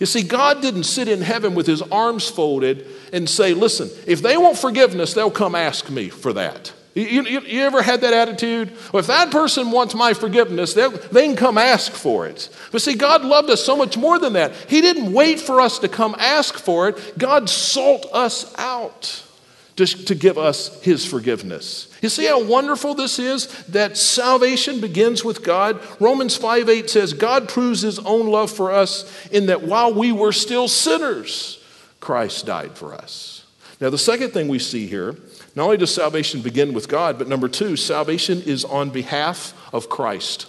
You 0.00 0.06
see, 0.06 0.22
God 0.22 0.62
didn't 0.62 0.84
sit 0.84 1.08
in 1.08 1.20
heaven 1.20 1.54
with 1.54 1.66
his 1.66 1.82
arms 1.82 2.28
folded 2.28 2.86
and 3.12 3.28
say, 3.28 3.54
Listen, 3.54 3.90
if 4.06 4.22
they 4.22 4.36
want 4.36 4.58
forgiveness, 4.58 5.14
they'll 5.14 5.30
come 5.30 5.54
ask 5.54 5.90
me 5.90 6.08
for 6.08 6.32
that. 6.32 6.72
You, 6.94 7.04
you, 7.04 7.40
you 7.42 7.60
ever 7.60 7.82
had 7.82 8.00
that 8.00 8.12
attitude? 8.12 8.72
Well, 8.92 9.00
if 9.00 9.06
that 9.06 9.30
person 9.30 9.70
wants 9.70 9.94
my 9.94 10.12
forgiveness, 10.12 10.74
they 10.74 11.26
can 11.26 11.36
come 11.36 11.56
ask 11.56 11.92
for 11.92 12.26
it. 12.26 12.48
But 12.72 12.82
see, 12.82 12.96
God 12.96 13.24
loved 13.24 13.48
us 13.48 13.64
so 13.64 13.76
much 13.76 13.96
more 13.96 14.18
than 14.18 14.32
that. 14.32 14.54
He 14.68 14.80
didn't 14.80 15.12
wait 15.12 15.38
for 15.38 15.60
us 15.60 15.78
to 15.80 15.88
come 15.88 16.16
ask 16.18 16.56
for 16.56 16.88
it, 16.88 17.18
God 17.18 17.48
sought 17.48 18.06
us 18.12 18.52
out 18.58 19.24
to, 19.80 20.04
to 20.04 20.14
give 20.14 20.36
us 20.36 20.82
His 20.82 21.06
forgiveness. 21.06 21.88
You 22.02 22.10
see 22.10 22.26
how 22.26 22.42
wonderful 22.42 22.94
this 22.94 23.18
is 23.18 23.46
that 23.66 23.96
salvation 23.96 24.80
begins 24.80 25.24
with 25.24 25.42
God? 25.42 25.80
Romans 25.98 26.36
5 26.36 26.68
8 26.68 26.90
says, 26.90 27.12
God 27.14 27.48
proves 27.48 27.82
his 27.82 27.98
own 27.98 28.26
love 28.26 28.50
for 28.50 28.70
us 28.70 29.10
in 29.28 29.46
that 29.46 29.62
while 29.62 29.92
we 29.92 30.12
were 30.12 30.32
still 30.32 30.68
sinners, 30.68 31.62
Christ 31.98 32.46
died 32.46 32.72
for 32.72 32.94
us. 32.94 33.44
Now, 33.80 33.90
the 33.90 33.98
second 33.98 34.30
thing 34.32 34.48
we 34.48 34.58
see 34.58 34.86
here, 34.86 35.16
not 35.54 35.64
only 35.64 35.78
does 35.78 35.94
salvation 35.94 36.42
begin 36.42 36.74
with 36.74 36.88
God, 36.88 37.18
but 37.18 37.28
number 37.28 37.48
two, 37.48 37.76
salvation 37.76 38.42
is 38.42 38.64
on 38.64 38.90
behalf 38.90 39.54
of 39.72 39.88
Christ. 39.88 40.46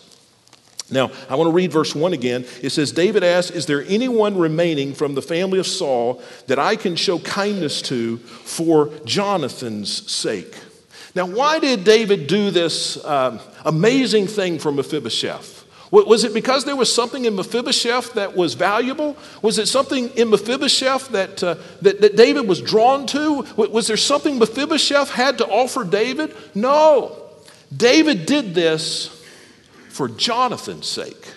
Now, 0.92 1.10
I 1.30 1.36
want 1.36 1.48
to 1.48 1.54
read 1.54 1.72
verse 1.72 1.96
1 1.96 2.14
again. 2.14 2.46
It 2.62 2.72
says, 2.72 2.92
David 2.92 3.24
asked, 3.24 3.52
Is 3.52 3.66
there 3.66 3.84
anyone 3.88 4.38
remaining 4.38 4.94
from 4.94 5.16
the 5.16 5.22
family 5.22 5.58
of 5.58 5.66
Saul 5.66 6.22
that 6.48 6.60
I 6.60 6.76
can 6.76 6.96
show 6.96 7.18
kindness 7.20 7.82
to 7.84 8.18
for 8.18 8.92
Jonathan's 9.06 10.12
sake? 10.12 10.54
Now, 11.16 11.26
why 11.26 11.60
did 11.60 11.84
David 11.84 12.28
do 12.28 12.52
this 12.52 13.04
um, 13.06 13.40
amazing 13.66 14.28
thing 14.28 14.60
for 14.60 14.72
Mephibosheth? 14.72 15.60
Was 15.92 16.24
it 16.24 16.34
because 16.34 16.64
there 16.64 16.76
was 16.78 16.94
something 16.94 17.26
in 17.26 17.36
Mephibosheth 17.36 18.14
that 18.14 18.34
was 18.34 18.54
valuable? 18.54 19.18
Was 19.42 19.60
it 19.60 19.68
something 19.68 20.08
in 20.12 20.30
Mephibosheth 20.30 21.10
that, 21.10 21.44
uh, 21.44 21.56
that, 21.82 22.00
that, 22.00 22.16
David 22.16 22.48
was 22.48 22.62
drawn 22.62 23.06
to? 23.08 23.46
Was 23.58 23.88
there 23.88 23.98
something 23.98 24.40
Mephibosheth 24.40 25.10
had 25.12 25.38
to 25.40 25.48
offer 25.48 25.84
David? 25.84 26.34
No. 26.56 27.18
David 27.76 28.26
did 28.26 28.56
this 28.56 29.21
for 29.92 30.08
Jonathan's 30.08 30.88
sake. 30.88 31.34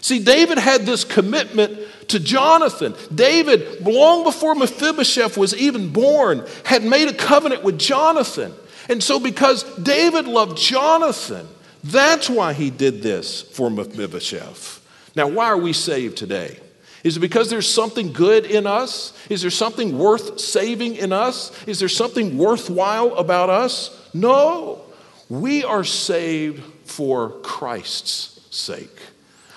See, 0.00 0.18
David 0.18 0.58
had 0.58 0.84
this 0.84 1.04
commitment 1.04 1.78
to 2.08 2.18
Jonathan. 2.18 2.94
David, 3.14 3.86
long 3.86 4.24
before 4.24 4.56
Mephibosheth 4.56 5.36
was 5.36 5.54
even 5.54 5.92
born, 5.92 6.44
had 6.64 6.82
made 6.82 7.08
a 7.08 7.14
covenant 7.14 7.62
with 7.62 7.78
Jonathan. 7.78 8.52
And 8.88 9.00
so, 9.00 9.20
because 9.20 9.62
David 9.76 10.26
loved 10.26 10.58
Jonathan, 10.58 11.46
that's 11.84 12.28
why 12.28 12.52
he 12.52 12.70
did 12.70 13.02
this 13.02 13.42
for 13.42 13.70
Mephibosheth. 13.70 14.80
Now, 15.14 15.28
why 15.28 15.46
are 15.46 15.58
we 15.58 15.72
saved 15.72 16.16
today? 16.16 16.58
Is 17.04 17.16
it 17.16 17.20
because 17.20 17.50
there's 17.50 17.68
something 17.72 18.12
good 18.12 18.46
in 18.46 18.66
us? 18.66 19.12
Is 19.28 19.42
there 19.42 19.50
something 19.50 19.98
worth 19.98 20.40
saving 20.40 20.96
in 20.96 21.12
us? 21.12 21.52
Is 21.66 21.78
there 21.78 21.88
something 21.88 22.38
worthwhile 22.38 23.14
about 23.16 23.50
us? 23.50 23.96
No. 24.14 24.82
We 25.28 25.64
are 25.64 25.84
saved 25.84 26.62
for 26.92 27.30
Christ's 27.42 28.40
sake. 28.54 28.98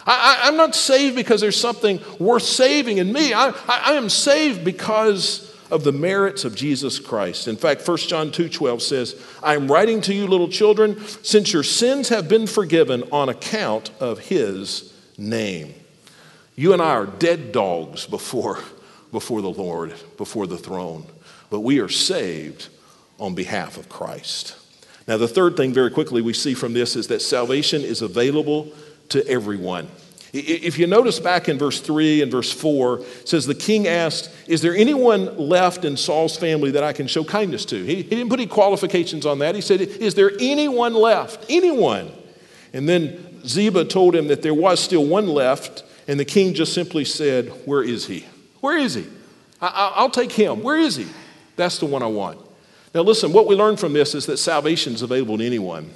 I, 0.08 0.48
am 0.48 0.56
not 0.56 0.76
saved 0.76 1.16
because 1.16 1.42
there's 1.42 1.60
something 1.60 2.00
worth 2.20 2.44
saving 2.44 3.00
in 3.00 3.12
me. 3.12 3.34
I, 3.34 3.50
I, 3.50 3.54
I 3.68 3.94
am 3.94 4.08
saved 4.10 4.64
because 4.64 5.52
of 5.72 5.84
the 5.84 5.92
merits 5.92 6.46
of 6.46 6.56
Jesus 6.56 7.00
Christ. 7.00 7.48
In 7.48 7.58
fact, 7.58 7.86
1 7.86 7.98
John 7.98 8.32
2:12 8.32 8.82
says, 8.82 9.16
"I 9.42 9.56
am 9.56 9.70
writing 9.70 10.00
to 10.02 10.14
you 10.14 10.28
little 10.28 10.48
children, 10.48 11.04
since 11.24 11.52
your 11.52 11.64
sins 11.64 12.10
have 12.10 12.30
been 12.30 12.48
forgiven 12.48 13.04
on 13.12 13.30
account 13.30 13.90
of 14.00 14.20
his 14.20 14.94
name." 15.18 15.74
You 16.56 16.72
and 16.72 16.82
I 16.82 16.92
are 16.92 17.08
dead 17.08 17.52
dogs 17.52 18.06
before 18.06 18.60
before 19.12 19.42
the 19.42 19.50
Lord, 19.50 19.94
before 20.18 20.46
the 20.46 20.58
throne, 20.58 21.06
but 21.50 21.62
we 21.62 21.80
are 21.80 21.90
saved 21.90 22.68
on 23.20 23.34
behalf 23.34 23.78
of 23.78 23.90
Christ. 23.90 24.56
Now, 25.08 25.18
the 25.18 25.28
third 25.28 25.56
thing 25.56 25.74
very 25.74 25.92
quickly 25.92 26.22
we 26.22 26.34
see 26.34 26.54
from 26.54 26.74
this 26.74 26.96
is 26.96 27.08
that 27.08 27.22
salvation 27.22 27.82
is 27.82 28.02
available 28.02 28.72
to 29.10 29.26
everyone. 29.28 29.88
If 30.38 30.78
you 30.78 30.86
notice 30.86 31.20
back 31.20 31.48
in 31.48 31.58
verse 31.58 31.80
3 31.80 32.22
and 32.22 32.30
verse 32.30 32.52
4, 32.52 33.00
it 33.00 33.30
says, 33.30 33.46
The 33.46 33.56
king 33.56 33.88
asked, 33.88 34.30
Is 34.48 34.62
there 34.62 34.76
anyone 34.76 35.38
left 35.38 35.86
in 35.86 35.96
Saul's 35.96 36.36
family 36.36 36.72
that 36.72 36.84
I 36.84 36.92
can 36.92 37.08
show 37.08 37.24
kindness 37.24 37.64
to? 37.66 37.82
He, 37.82 37.96
he 37.96 38.04
didn't 38.04 38.30
put 38.30 38.40
any 38.40 38.50
qualifications 38.50 39.26
on 39.26 39.40
that. 39.40 39.56
He 39.56 39.62
said, 39.62 39.80
Is 39.80 40.16
there 40.16 40.32
anyone 40.42 40.94
left? 40.94 41.46
Anyone. 41.48 42.12
And 42.74 42.90
then 42.90 43.46
Ziba 43.48 43.86
told 43.86 44.14
him 44.14 44.28
that 44.28 44.42
there 44.42 44.54
was 44.54 44.82
still 44.82 45.06
one 45.06 45.28
left, 45.28 45.84
and 46.06 46.20
the 46.20 46.26
king 46.26 46.54
just 46.54 46.74
simply 46.74 47.06
said, 47.06 47.48
Where 47.66 47.84
is 47.84 48.08
he? 48.08 48.26
Where 48.60 48.78
is 48.78 48.96
he? 48.96 49.06
I, 49.62 50.02
will 50.02 50.10
take 50.10 50.34
him. 50.34 50.64
Where 50.64 50.78
is 50.78 50.98
he? 50.98 51.08
That's 51.56 51.80
the 51.80 51.86
one 51.86 52.04
I 52.04 52.08
want. 52.08 52.45
Now, 52.96 53.02
listen, 53.02 53.34
what 53.34 53.46
we 53.46 53.56
learn 53.56 53.76
from 53.76 53.92
this 53.92 54.16
is 54.16 54.26
that 54.28 54.38
salvation 54.38 54.94
is 54.94 55.02
available 55.02 55.38
to 55.38 55.46
anyone. 55.46 55.92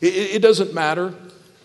It, 0.00 0.14
it 0.36 0.42
doesn't 0.42 0.72
matter, 0.72 1.12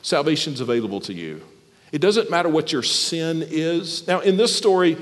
salvation 0.02 0.54
is 0.54 0.60
available 0.60 1.00
to 1.02 1.14
you. 1.14 1.44
It 1.92 2.00
doesn't 2.00 2.32
matter 2.32 2.50
what 2.50 2.72
your 2.72 2.82
sin 2.82 3.46
is. 3.48 4.08
Now, 4.08 4.22
in 4.22 4.38
this 4.38 4.58
story, 4.58 4.98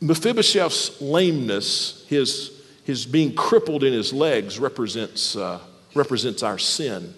Mephibosheth's 0.00 1.00
lameness, 1.00 2.06
his, 2.06 2.52
his 2.84 3.04
being 3.04 3.34
crippled 3.34 3.82
in 3.82 3.92
his 3.92 4.12
legs, 4.12 4.60
represents, 4.60 5.34
uh, 5.34 5.58
represents 5.92 6.44
our 6.44 6.58
sin. 6.58 7.14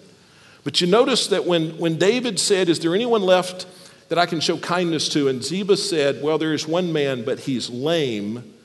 But 0.63 0.81
you 0.81 0.87
notice 0.87 1.27
that 1.27 1.45
when, 1.45 1.77
when 1.77 1.99
David 1.99 2.39
said, 2.39 2.69
Is 2.69 2.79
there 2.79 2.95
anyone 2.95 3.21
left 3.21 3.67
that 4.07 4.17
I 4.17 4.25
can 4.25 4.39
show 4.39 4.57
kindness 4.57 5.09
to? 5.09 5.27
And 5.27 5.43
Ziba 5.43 5.77
said, 5.77 6.23
Well, 6.23 6.39
there 6.39 6.53
is 6.53 6.67
one 6.67 6.91
man, 6.91 7.23
but 7.23 7.41
he's 7.41 7.69
lame. 7.69 8.55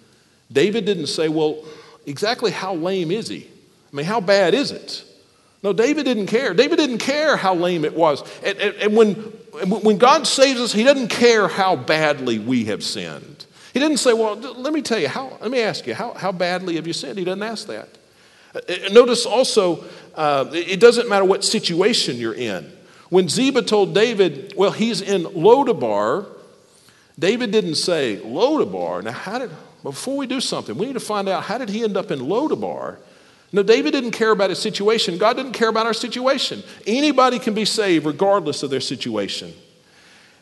David 0.50 0.84
didn't 0.84 1.06
say, 1.08 1.28
Well, 1.28 1.64
exactly 2.06 2.50
how 2.50 2.74
lame 2.74 3.10
is 3.10 3.28
he? 3.28 3.48
I 3.92 3.96
mean, 3.96 4.06
how 4.06 4.20
bad 4.20 4.54
is 4.54 4.70
it? 4.70 5.04
No, 5.62 5.72
David 5.72 6.04
didn't 6.04 6.26
care. 6.26 6.52
David 6.52 6.76
didn't 6.76 6.98
care 6.98 7.36
how 7.36 7.54
lame 7.54 7.84
it 7.84 7.94
was. 7.94 8.22
And, 8.44 8.58
and, 8.58 8.74
and, 8.76 8.96
when, 8.96 9.14
when 9.14 9.96
God 9.96 10.26
saves 10.26 10.60
us, 10.60 10.72
He 10.72 10.84
doesn't 10.84 11.08
care 11.08 11.48
how 11.48 11.76
badly 11.76 12.38
we 12.38 12.66
have 12.66 12.84
sinned. 12.84 13.46
He 13.72 13.80
didn't 13.80 13.96
say, 13.96 14.12
Well, 14.12 14.36
let 14.36 14.72
me 14.72 14.82
tell 14.82 14.98
you, 14.98 15.08
how, 15.08 15.38
let 15.40 15.50
me 15.50 15.60
ask 15.60 15.86
you, 15.86 15.94
how, 15.94 16.12
how 16.12 16.32
badly 16.32 16.76
have 16.76 16.86
you 16.86 16.92
sinned? 16.92 17.18
He 17.18 17.24
doesn't 17.24 17.42
ask 17.42 17.66
that. 17.68 17.88
Uh, 18.54 18.60
uh, 18.68 18.92
notice 18.92 19.26
also, 19.26 19.84
uh, 20.14 20.48
it 20.52 20.80
doesn't 20.80 21.08
matter 21.08 21.24
what 21.24 21.42
situation 21.44 22.16
you're 22.16 22.34
in. 22.34 22.70
When 23.08 23.28
Ziba 23.28 23.62
told 23.62 23.94
David, 23.94 24.52
Well, 24.56 24.70
he's 24.70 25.00
in 25.00 25.22
Lodabar, 25.24 26.26
David 27.18 27.52
didn't 27.52 27.76
say, 27.76 28.20
Lodabar. 28.24 29.02
Now, 29.02 29.12
how 29.12 29.38
did, 29.38 29.50
before 29.84 30.16
we 30.16 30.26
do 30.26 30.40
something, 30.40 30.76
we 30.76 30.86
need 30.86 30.94
to 30.94 31.00
find 31.00 31.28
out 31.28 31.44
how 31.44 31.58
did 31.58 31.68
he 31.68 31.84
end 31.84 31.96
up 31.96 32.10
in 32.10 32.18
Lodabar? 32.20 32.96
No, 33.52 33.62
David 33.62 33.92
didn't 33.92 34.12
care 34.12 34.30
about 34.30 34.50
his 34.50 34.58
situation. 34.58 35.18
God 35.18 35.36
didn't 35.36 35.52
care 35.52 35.68
about 35.68 35.86
our 35.86 35.94
situation. 35.94 36.64
Anybody 36.86 37.38
can 37.38 37.54
be 37.54 37.66
saved 37.66 38.06
regardless 38.06 38.62
of 38.62 38.70
their 38.70 38.80
situation. 38.80 39.52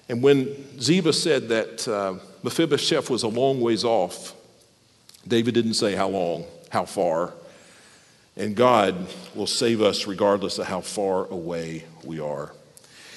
And 0.09 0.23
when 0.23 0.81
Ziba 0.81 1.13
said 1.13 1.49
that 1.49 1.87
uh, 1.89 2.15
Mephibosheth 2.43 3.11
was 3.11 3.25
a 3.25 3.29
long 3.29 3.61
ways 3.61 3.85
off, 3.85 4.35
David 5.27 5.55
didn't 5.55 5.75
say 5.75 5.95
how 5.95 6.09
long, 6.09 6.47
how 6.71 6.85
far. 6.85 7.35
And 8.37 8.55
God 8.55 9.09
will 9.35 9.49
save 9.49 9.83
us 9.83 10.07
regardless 10.07 10.59
of 10.59 10.69
how 10.69 10.81
far 10.81 11.27
away 11.27 11.85
we 12.05 12.21
are. 12.21 12.55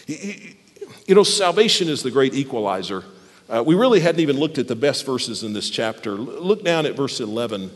You 0.07 1.15
know, 1.15 1.23
salvation 1.23 1.87
is 1.87 2.01
the 2.01 2.11
great 2.11 2.33
equalizer 2.33 3.03
Uh, 3.47 3.63
we 3.65 3.75
really 3.75 3.99
hadn't 3.99 4.21
even 4.21 4.37
looked 4.37 4.57
at 4.57 4.67
the 4.67 4.75
best 4.75 5.05
verses 5.05 5.43
in 5.43 5.53
this 5.53 5.69
chapter. 5.69 6.11
Look 6.11 6.63
down 6.63 6.85
at 6.85 6.95
verse 6.95 7.19
11. 7.19 7.63
It 7.65 7.71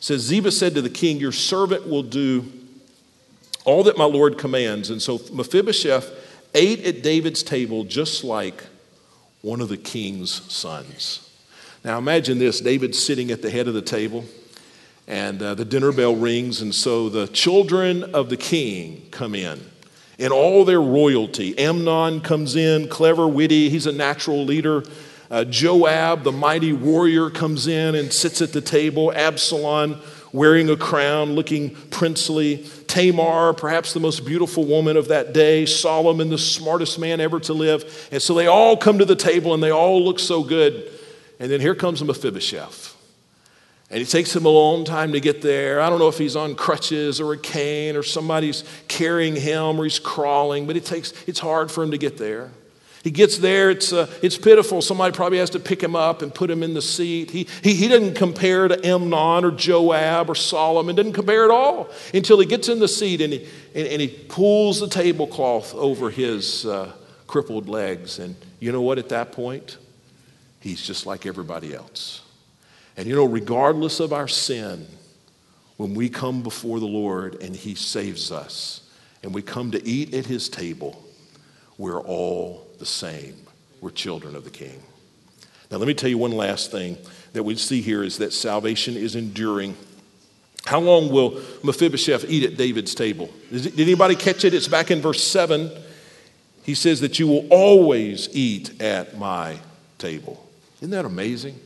says, 0.00 0.22
Ziba 0.22 0.50
said 0.50 0.74
to 0.74 0.82
the 0.82 0.90
king, 0.90 1.18
Your 1.18 1.32
servant 1.32 1.86
will 1.86 2.02
do 2.02 2.50
all 3.64 3.82
that 3.84 3.98
my 3.98 4.04
Lord 4.04 4.38
commands. 4.38 4.88
And 4.88 5.02
so 5.02 5.20
Mephibosheth 5.32 6.10
ate 6.54 6.84
at 6.86 7.02
David's 7.02 7.42
table 7.42 7.84
just 7.84 8.24
like 8.24 8.64
one 9.42 9.60
of 9.60 9.68
the 9.68 9.76
king's 9.76 10.50
sons. 10.52 11.28
Now 11.84 11.98
imagine 11.98 12.38
this 12.38 12.60
David's 12.60 13.02
sitting 13.02 13.30
at 13.30 13.42
the 13.42 13.50
head 13.50 13.68
of 13.68 13.74
the 13.74 13.82
table, 13.82 14.24
and 15.08 15.42
uh, 15.42 15.54
the 15.54 15.64
dinner 15.64 15.92
bell 15.92 16.14
rings, 16.14 16.62
and 16.62 16.74
so 16.74 17.08
the 17.08 17.26
children 17.26 18.04
of 18.14 18.30
the 18.30 18.36
king 18.36 19.08
come 19.10 19.34
in 19.34 19.71
in 20.18 20.32
all 20.32 20.64
their 20.64 20.80
royalty. 20.80 21.58
Amnon 21.58 22.20
comes 22.20 22.56
in, 22.56 22.88
clever, 22.88 23.26
witty, 23.26 23.70
he's 23.70 23.86
a 23.86 23.92
natural 23.92 24.44
leader. 24.44 24.84
Uh, 25.30 25.44
Joab, 25.44 26.24
the 26.24 26.32
mighty 26.32 26.74
warrior, 26.74 27.30
comes 27.30 27.66
in 27.66 27.94
and 27.94 28.12
sits 28.12 28.42
at 28.42 28.52
the 28.52 28.60
table. 28.60 29.10
Absalom, 29.12 29.98
wearing 30.32 30.68
a 30.68 30.76
crown, 30.76 31.32
looking 31.32 31.74
princely. 31.90 32.66
Tamar, 32.86 33.54
perhaps 33.54 33.94
the 33.94 34.00
most 34.00 34.26
beautiful 34.26 34.66
woman 34.66 34.98
of 34.98 35.08
that 35.08 35.32
day. 35.32 35.64
Solomon, 35.64 36.28
the 36.28 36.36
smartest 36.36 36.98
man 36.98 37.20
ever 37.20 37.40
to 37.40 37.54
live. 37.54 38.08
And 38.12 38.20
so 38.20 38.34
they 38.34 38.46
all 38.46 38.76
come 38.76 38.98
to 38.98 39.06
the 39.06 39.16
table 39.16 39.54
and 39.54 39.62
they 39.62 39.72
all 39.72 40.04
look 40.04 40.18
so 40.18 40.42
good. 40.42 40.90
And 41.40 41.50
then 41.50 41.60
here 41.60 41.74
comes 41.74 42.04
Mephibosheth. 42.04 42.91
And 43.92 44.00
it 44.00 44.06
takes 44.06 44.34
him 44.34 44.46
a 44.46 44.48
long 44.48 44.86
time 44.86 45.12
to 45.12 45.20
get 45.20 45.42
there. 45.42 45.78
I 45.78 45.90
don't 45.90 45.98
know 45.98 46.08
if 46.08 46.16
he's 46.16 46.34
on 46.34 46.54
crutches 46.54 47.20
or 47.20 47.34
a 47.34 47.38
cane 47.38 47.94
or 47.94 48.02
somebody's 48.02 48.64
carrying 48.88 49.36
him 49.36 49.78
or 49.78 49.84
he's 49.84 49.98
crawling, 49.98 50.66
but 50.66 50.78
it 50.78 50.86
takes, 50.86 51.12
it's 51.26 51.38
hard 51.38 51.70
for 51.70 51.84
him 51.84 51.90
to 51.90 51.98
get 51.98 52.16
there. 52.16 52.50
He 53.04 53.10
gets 53.10 53.36
there, 53.36 53.68
it's, 53.68 53.92
uh, 53.92 54.10
it's 54.22 54.38
pitiful. 54.38 54.80
Somebody 54.80 55.14
probably 55.14 55.38
has 55.38 55.50
to 55.50 55.60
pick 55.60 55.82
him 55.82 55.94
up 55.94 56.22
and 56.22 56.34
put 56.34 56.50
him 56.50 56.62
in 56.62 56.72
the 56.72 56.80
seat. 56.80 57.30
He, 57.30 57.46
he, 57.62 57.74
he 57.74 57.88
doesn't 57.88 58.14
compare 58.14 58.66
to 58.66 58.86
Amnon 58.86 59.44
or 59.44 59.50
Joab 59.50 60.30
or 60.30 60.36
Solomon, 60.36 60.96
doesn't 60.96 61.12
compare 61.12 61.44
at 61.44 61.50
all 61.50 61.90
until 62.14 62.40
he 62.40 62.46
gets 62.46 62.70
in 62.70 62.78
the 62.78 62.88
seat 62.88 63.20
and 63.20 63.34
he, 63.34 63.46
and, 63.74 63.86
and 63.88 64.00
he 64.00 64.08
pulls 64.08 64.80
the 64.80 64.88
tablecloth 64.88 65.74
over 65.74 66.08
his 66.08 66.64
uh, 66.64 66.92
crippled 67.26 67.68
legs. 67.68 68.18
And 68.18 68.36
you 68.58 68.72
know 68.72 68.80
what, 68.80 68.96
at 68.96 69.10
that 69.10 69.32
point? 69.32 69.76
He's 70.60 70.80
just 70.80 71.04
like 71.04 71.26
everybody 71.26 71.74
else. 71.74 72.21
And 72.96 73.06
you 73.06 73.14
know, 73.14 73.24
regardless 73.24 74.00
of 74.00 74.12
our 74.12 74.28
sin, 74.28 74.86
when 75.76 75.94
we 75.94 76.08
come 76.08 76.42
before 76.42 76.78
the 76.78 76.86
Lord 76.86 77.40
and 77.42 77.56
He 77.56 77.74
saves 77.74 78.30
us 78.30 78.88
and 79.22 79.34
we 79.34 79.42
come 79.42 79.70
to 79.70 79.86
eat 79.86 80.14
at 80.14 80.26
His 80.26 80.48
table, 80.48 81.02
we're 81.78 82.00
all 82.00 82.66
the 82.78 82.86
same. 82.86 83.34
We're 83.80 83.90
children 83.90 84.36
of 84.36 84.44
the 84.44 84.50
King. 84.50 84.82
Now, 85.70 85.78
let 85.78 85.88
me 85.88 85.94
tell 85.94 86.10
you 86.10 86.18
one 86.18 86.32
last 86.32 86.70
thing 86.70 86.98
that 87.32 87.42
we 87.42 87.56
see 87.56 87.80
here 87.80 88.02
is 88.04 88.18
that 88.18 88.32
salvation 88.32 88.94
is 88.94 89.16
enduring. 89.16 89.74
How 90.66 90.80
long 90.80 91.10
will 91.10 91.40
Mephibosheth 91.64 92.26
eat 92.28 92.44
at 92.44 92.58
David's 92.58 92.94
table? 92.94 93.30
Did 93.50 93.80
anybody 93.80 94.14
catch 94.14 94.44
it? 94.44 94.52
It's 94.54 94.68
back 94.68 94.90
in 94.90 95.00
verse 95.00 95.24
7. 95.24 95.70
He 96.62 96.74
says 96.74 97.00
that 97.00 97.18
you 97.18 97.26
will 97.26 97.48
always 97.48 98.28
eat 98.32 98.80
at 98.80 99.18
my 99.18 99.58
table. 99.98 100.48
Isn't 100.80 100.90
that 100.90 101.04
amazing? 101.04 101.58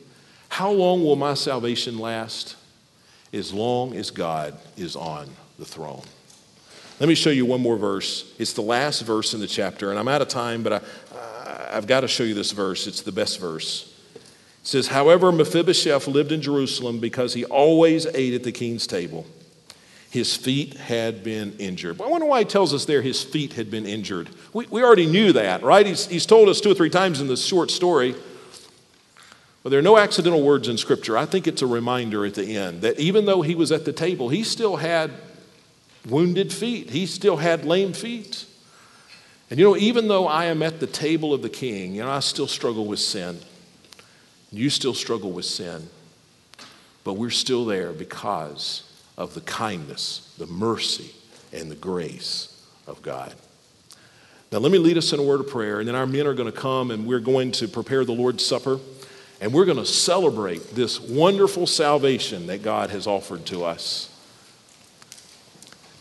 How 0.56 0.70
long 0.70 1.04
will 1.04 1.16
my 1.16 1.34
salvation 1.34 1.98
last? 1.98 2.56
As 3.30 3.52
long 3.52 3.94
as 3.94 4.10
God 4.10 4.58
is 4.78 4.96
on 4.96 5.28
the 5.58 5.66
throne. 5.66 6.00
Let 6.98 7.10
me 7.10 7.14
show 7.14 7.28
you 7.28 7.44
one 7.44 7.60
more 7.60 7.76
verse. 7.76 8.32
It's 8.38 8.54
the 8.54 8.62
last 8.62 9.02
verse 9.02 9.34
in 9.34 9.40
the 9.40 9.46
chapter, 9.46 9.90
and 9.90 9.98
I'm 9.98 10.08
out 10.08 10.22
of 10.22 10.28
time, 10.28 10.62
but 10.62 10.72
I, 10.72 11.68
I've 11.72 11.86
got 11.86 12.00
to 12.00 12.08
show 12.08 12.22
you 12.22 12.32
this 12.32 12.52
verse. 12.52 12.86
It's 12.86 13.02
the 13.02 13.12
best 13.12 13.38
verse. 13.38 13.94
It 14.14 14.22
says, 14.62 14.86
However, 14.86 15.30
Mephibosheth 15.30 16.08
lived 16.08 16.32
in 16.32 16.40
Jerusalem 16.40 17.00
because 17.00 17.34
he 17.34 17.44
always 17.44 18.06
ate 18.06 18.32
at 18.32 18.42
the 18.42 18.50
king's 18.50 18.86
table. 18.86 19.26
His 20.08 20.34
feet 20.34 20.72
had 20.72 21.22
been 21.22 21.54
injured. 21.58 21.98
But 21.98 22.06
I 22.06 22.08
wonder 22.08 22.26
why 22.26 22.38
he 22.38 22.44
tells 22.46 22.72
us 22.72 22.86
there 22.86 23.02
his 23.02 23.22
feet 23.22 23.52
had 23.52 23.70
been 23.70 23.84
injured. 23.84 24.30
We, 24.54 24.64
we 24.68 24.82
already 24.82 25.04
knew 25.04 25.34
that, 25.34 25.62
right? 25.62 25.84
He's, 25.84 26.06
he's 26.06 26.24
told 26.24 26.48
us 26.48 26.62
two 26.62 26.70
or 26.70 26.74
three 26.74 26.88
times 26.88 27.20
in 27.20 27.26
this 27.26 27.44
short 27.44 27.70
story. 27.70 28.14
There 29.68 29.80
are 29.80 29.82
no 29.82 29.98
accidental 29.98 30.42
words 30.42 30.68
in 30.68 30.78
Scripture. 30.78 31.18
I 31.18 31.26
think 31.26 31.48
it's 31.48 31.60
a 31.60 31.66
reminder 31.66 32.24
at 32.24 32.34
the 32.34 32.56
end 32.56 32.82
that 32.82 33.00
even 33.00 33.24
though 33.24 33.42
he 33.42 33.56
was 33.56 33.72
at 33.72 33.84
the 33.84 33.92
table, 33.92 34.28
he 34.28 34.44
still 34.44 34.76
had 34.76 35.10
wounded 36.08 36.52
feet, 36.52 36.90
he 36.90 37.04
still 37.04 37.38
had 37.38 37.64
lame 37.64 37.92
feet. 37.92 38.46
And 39.50 39.58
you 39.58 39.64
know, 39.64 39.76
even 39.76 40.06
though 40.06 40.28
I 40.28 40.46
am 40.46 40.62
at 40.62 40.78
the 40.78 40.86
table 40.86 41.34
of 41.34 41.42
the 41.42 41.48
king, 41.48 41.94
you 41.94 42.02
know, 42.02 42.10
I 42.10 42.20
still 42.20 42.46
struggle 42.46 42.86
with 42.86 43.00
sin. 43.00 43.40
You 44.52 44.70
still 44.70 44.94
struggle 44.94 45.32
with 45.32 45.44
sin. 45.44 45.88
But 47.02 47.14
we're 47.14 47.30
still 47.30 47.64
there 47.64 47.92
because 47.92 48.82
of 49.16 49.34
the 49.34 49.40
kindness, 49.40 50.32
the 50.38 50.46
mercy, 50.46 51.12
and 51.52 51.70
the 51.70 51.76
grace 51.76 52.64
of 52.86 53.02
God. 53.02 53.34
Now, 54.52 54.58
let 54.58 54.70
me 54.70 54.78
lead 54.78 54.96
us 54.96 55.12
in 55.12 55.18
a 55.18 55.22
word 55.24 55.40
of 55.40 55.48
prayer, 55.48 55.80
and 55.80 55.88
then 55.88 55.96
our 55.96 56.06
men 56.06 56.26
are 56.26 56.34
going 56.34 56.50
to 56.50 56.56
come 56.56 56.92
and 56.92 57.04
we're 57.04 57.20
going 57.20 57.50
to 57.52 57.66
prepare 57.66 58.04
the 58.04 58.12
Lord's 58.12 58.44
Supper. 58.44 58.78
And 59.40 59.52
we're 59.52 59.66
going 59.66 59.78
to 59.78 59.84
celebrate 59.84 60.74
this 60.74 60.98
wonderful 60.98 61.66
salvation 61.66 62.46
that 62.46 62.62
God 62.62 62.90
has 62.90 63.06
offered 63.06 63.44
to 63.46 63.64
us. 63.64 64.10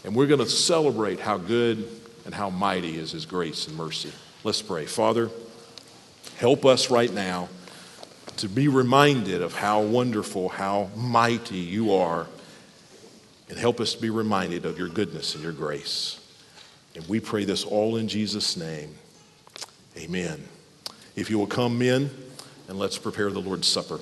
And 0.04 0.16
we're 0.16 0.28
going 0.28 0.40
to 0.40 0.50
celebrate 0.50 1.20
how 1.20 1.38
good 1.38 1.88
and 2.26 2.34
how 2.34 2.50
mighty 2.50 2.98
is 2.98 3.12
His 3.12 3.26
grace 3.26 3.68
and 3.68 3.76
mercy. 3.76 4.12
Let's 4.44 4.62
pray. 4.62 4.86
Father, 4.86 5.30
help 6.38 6.66
us 6.66 6.90
right 6.90 7.12
now 7.12 7.50
to 8.38 8.48
be 8.48 8.68
reminded 8.68 9.42
of 9.42 9.54
how 9.54 9.82
wonderful, 9.82 10.50
how 10.50 10.90
mighty 10.96 11.58
you 11.58 11.94
are. 11.94 12.28
And 13.48 13.60
help 13.60 13.80
us 13.80 13.94
to 13.94 14.02
be 14.02 14.10
reminded 14.10 14.66
of 14.66 14.80
your 14.80 14.90
goodness 14.90 15.36
and 15.36 15.44
your 15.44 15.54
grace. 15.54 16.20
And 16.96 17.08
we 17.08 17.20
pray 17.20 17.46
this 17.46 17.64
all 17.64 17.98
in 17.98 18.08
Jesus' 18.08 18.58
name. 18.58 18.96
Amen. 19.98 20.48
If 21.16 21.30
you 21.30 21.38
will 21.38 21.48
come, 21.48 21.78
men 21.78 22.10
and 22.68 22.80
let's 22.80 22.98
prepare 22.98 23.30
the 23.30 23.42
Lord's 23.42 23.68
Supper. 23.68 24.00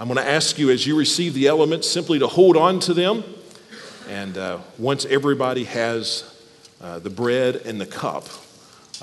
I'm 0.00 0.08
going 0.08 0.18
to 0.18 0.28
ask 0.28 0.58
you 0.58 0.70
as 0.70 0.86
you 0.86 0.96
receive 0.96 1.34
the 1.34 1.46
elements 1.46 1.88
simply 1.88 2.18
to 2.18 2.26
hold 2.26 2.56
on 2.56 2.80
to 2.80 2.94
them. 2.94 3.24
And 4.08 4.36
uh, 4.36 4.58
once 4.78 5.04
everybody 5.04 5.64
has 5.64 6.24
uh, 6.80 6.98
the 6.98 7.10
bread 7.10 7.56
and 7.56 7.80
the 7.80 7.86
cup, 7.86 8.26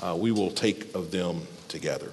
uh, 0.00 0.16
we 0.18 0.30
will 0.30 0.50
take 0.50 0.94
of 0.94 1.10
them 1.10 1.46
together. 1.68 2.12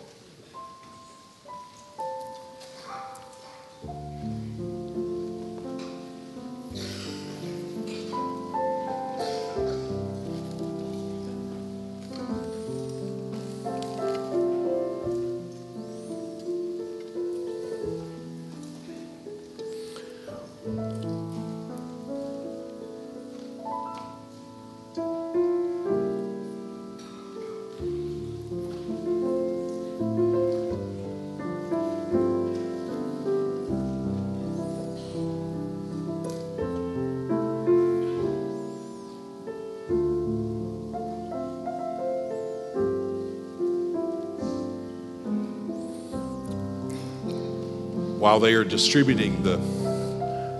While 48.27 48.41
they 48.41 48.55
are 48.55 48.65
distributing 48.65 49.41
the, 49.41 49.55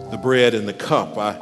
the 0.10 0.18
bread 0.24 0.54
and 0.54 0.66
the 0.66 0.74
cup, 0.74 1.18
I, 1.18 1.38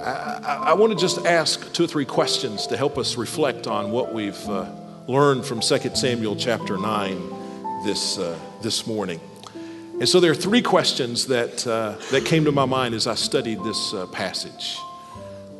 I, 0.00 0.60
I 0.66 0.74
want 0.74 0.92
to 0.92 0.96
just 0.96 1.26
ask 1.26 1.72
two 1.72 1.82
or 1.82 1.86
three 1.88 2.04
questions 2.04 2.68
to 2.68 2.76
help 2.76 2.96
us 2.96 3.16
reflect 3.16 3.66
on 3.66 3.90
what 3.90 4.14
we've 4.14 4.48
uh, 4.48 4.70
learned 5.08 5.44
from 5.44 5.58
2 5.58 5.96
Samuel 5.96 6.36
chapter 6.36 6.78
9 6.78 7.84
this, 7.84 8.16
uh, 8.16 8.38
this 8.62 8.86
morning. 8.86 9.18
And 9.98 10.08
so 10.08 10.20
there 10.20 10.30
are 10.30 10.36
three 10.36 10.62
questions 10.62 11.26
that, 11.26 11.66
uh, 11.66 11.96
that 12.12 12.24
came 12.24 12.44
to 12.44 12.52
my 12.52 12.64
mind 12.64 12.94
as 12.94 13.08
I 13.08 13.16
studied 13.16 13.60
this 13.64 13.92
uh, 13.92 14.06
passage. 14.12 14.78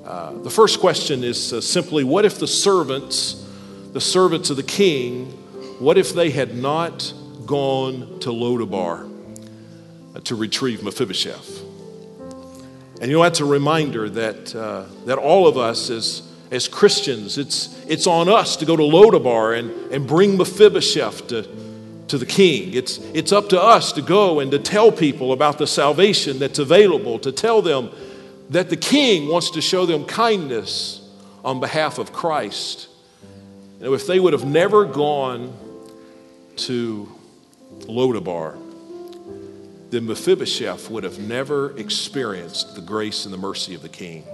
Uh, 0.05 0.35
the 0.35 0.51
first 0.51 0.79
question 0.79 1.25
is 1.25 1.53
uh, 1.53 1.61
simply 1.61 2.05
what 2.05 2.25
if 2.25 2.39
the 2.39 2.47
servants, 2.47 3.45
the 3.93 4.01
servants 4.01 4.51
of 4.51 4.57
the 4.57 4.63
king, 4.63 5.33
what 5.81 5.99
if 5.99 6.15
they 6.15 6.31
had 6.31 6.57
not 6.57 7.13
gone 7.45 8.21
to 8.21 8.29
Lodabar? 8.29 9.16
To 10.25 10.35
retrieve 10.35 10.83
Mephibosheth. 10.83 11.63
And 13.01 13.11
you 13.11 13.19
know, 13.19 13.23
that's 13.23 13.41
a 13.41 13.45
reminder 13.45 14.09
that, 14.09 14.55
uh, 14.55 14.87
that 15.05 15.19
all 15.19 15.47
of 15.47 15.59
us 15.59 15.91
as, 15.91 16.23
as 16.51 16.67
Christians, 16.67 17.37
it's, 17.37 17.85
it's 17.87 18.07
on 18.07 18.29
us 18.29 18.57
to 18.57 18.65
go 18.65 18.77
to 18.77 18.83
Lodabar 18.83 19.59
and, 19.59 19.71
and 19.93 20.07
bring 20.07 20.39
Mephibosheth 20.39 21.27
to, 21.29 21.47
to 22.09 22.19
the 22.19 22.27
king. 22.27 22.73
It's, 22.73 22.99
it's 23.13 23.33
up 23.33 23.51
to 23.51 23.61
us 23.61 23.93
to 23.93 24.03
go 24.03 24.41
and 24.41 24.51
to 24.51 24.59
tell 24.59 24.91
people 24.91 25.33
about 25.33 25.59
the 25.59 25.67
salvation 25.67 26.39
that's 26.39 26.59
available, 26.59 27.19
to 27.19 27.33
tell 27.33 27.61
them 27.61 27.91
that 28.51 28.71
the 28.71 28.77
king 28.77 29.29
wants 29.29 29.51
to 29.51 29.61
show 29.61 29.85
them 29.85 30.07
kindness 30.07 31.07
on 31.45 31.61
behalf 31.61 31.99
of 31.99 32.13
Christ. 32.13 32.89
You 33.79 33.87
know, 33.87 33.95
if 33.95 34.07
they 34.07 34.19
would 34.19 34.33
have 34.33 34.47
never 34.47 34.87
gone 34.87 35.55
to 36.57 37.13
Lodabar, 37.81 38.66
then 39.91 40.07
Mephibosheth 40.07 40.91
would 40.91 41.05
have 41.05 41.19
never 41.19 41.77
experienced 41.79 42.75
the 42.75 42.81
grace 42.81 43.25
and 43.25 43.33
the 43.33 43.39
mercy 43.39 43.75
of 43.75 43.83
the 43.83 43.89
king. 43.89 44.25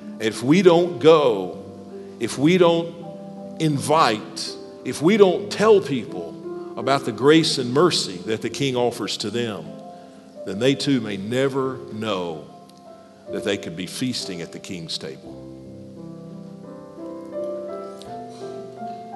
And 0.00 0.22
if 0.22 0.42
we 0.42 0.62
don't 0.62 0.98
go, 0.98 1.64
if 2.20 2.38
we 2.38 2.58
don't 2.58 3.60
invite, 3.60 4.54
if 4.84 5.00
we 5.00 5.16
don't 5.16 5.50
tell 5.50 5.80
people 5.80 6.74
about 6.76 7.04
the 7.04 7.12
grace 7.12 7.58
and 7.58 7.72
mercy 7.72 8.18
that 8.26 8.42
the 8.42 8.50
king 8.50 8.76
offers 8.76 9.16
to 9.18 9.30
them, 9.30 9.66
then 10.44 10.58
they 10.58 10.74
too 10.74 11.00
may 11.00 11.16
never 11.16 11.78
know 11.92 12.48
that 13.30 13.44
they 13.44 13.56
could 13.56 13.76
be 13.76 13.86
feasting 13.86 14.42
at 14.42 14.52
the 14.52 14.58
king's 14.58 14.98
table. 14.98 15.42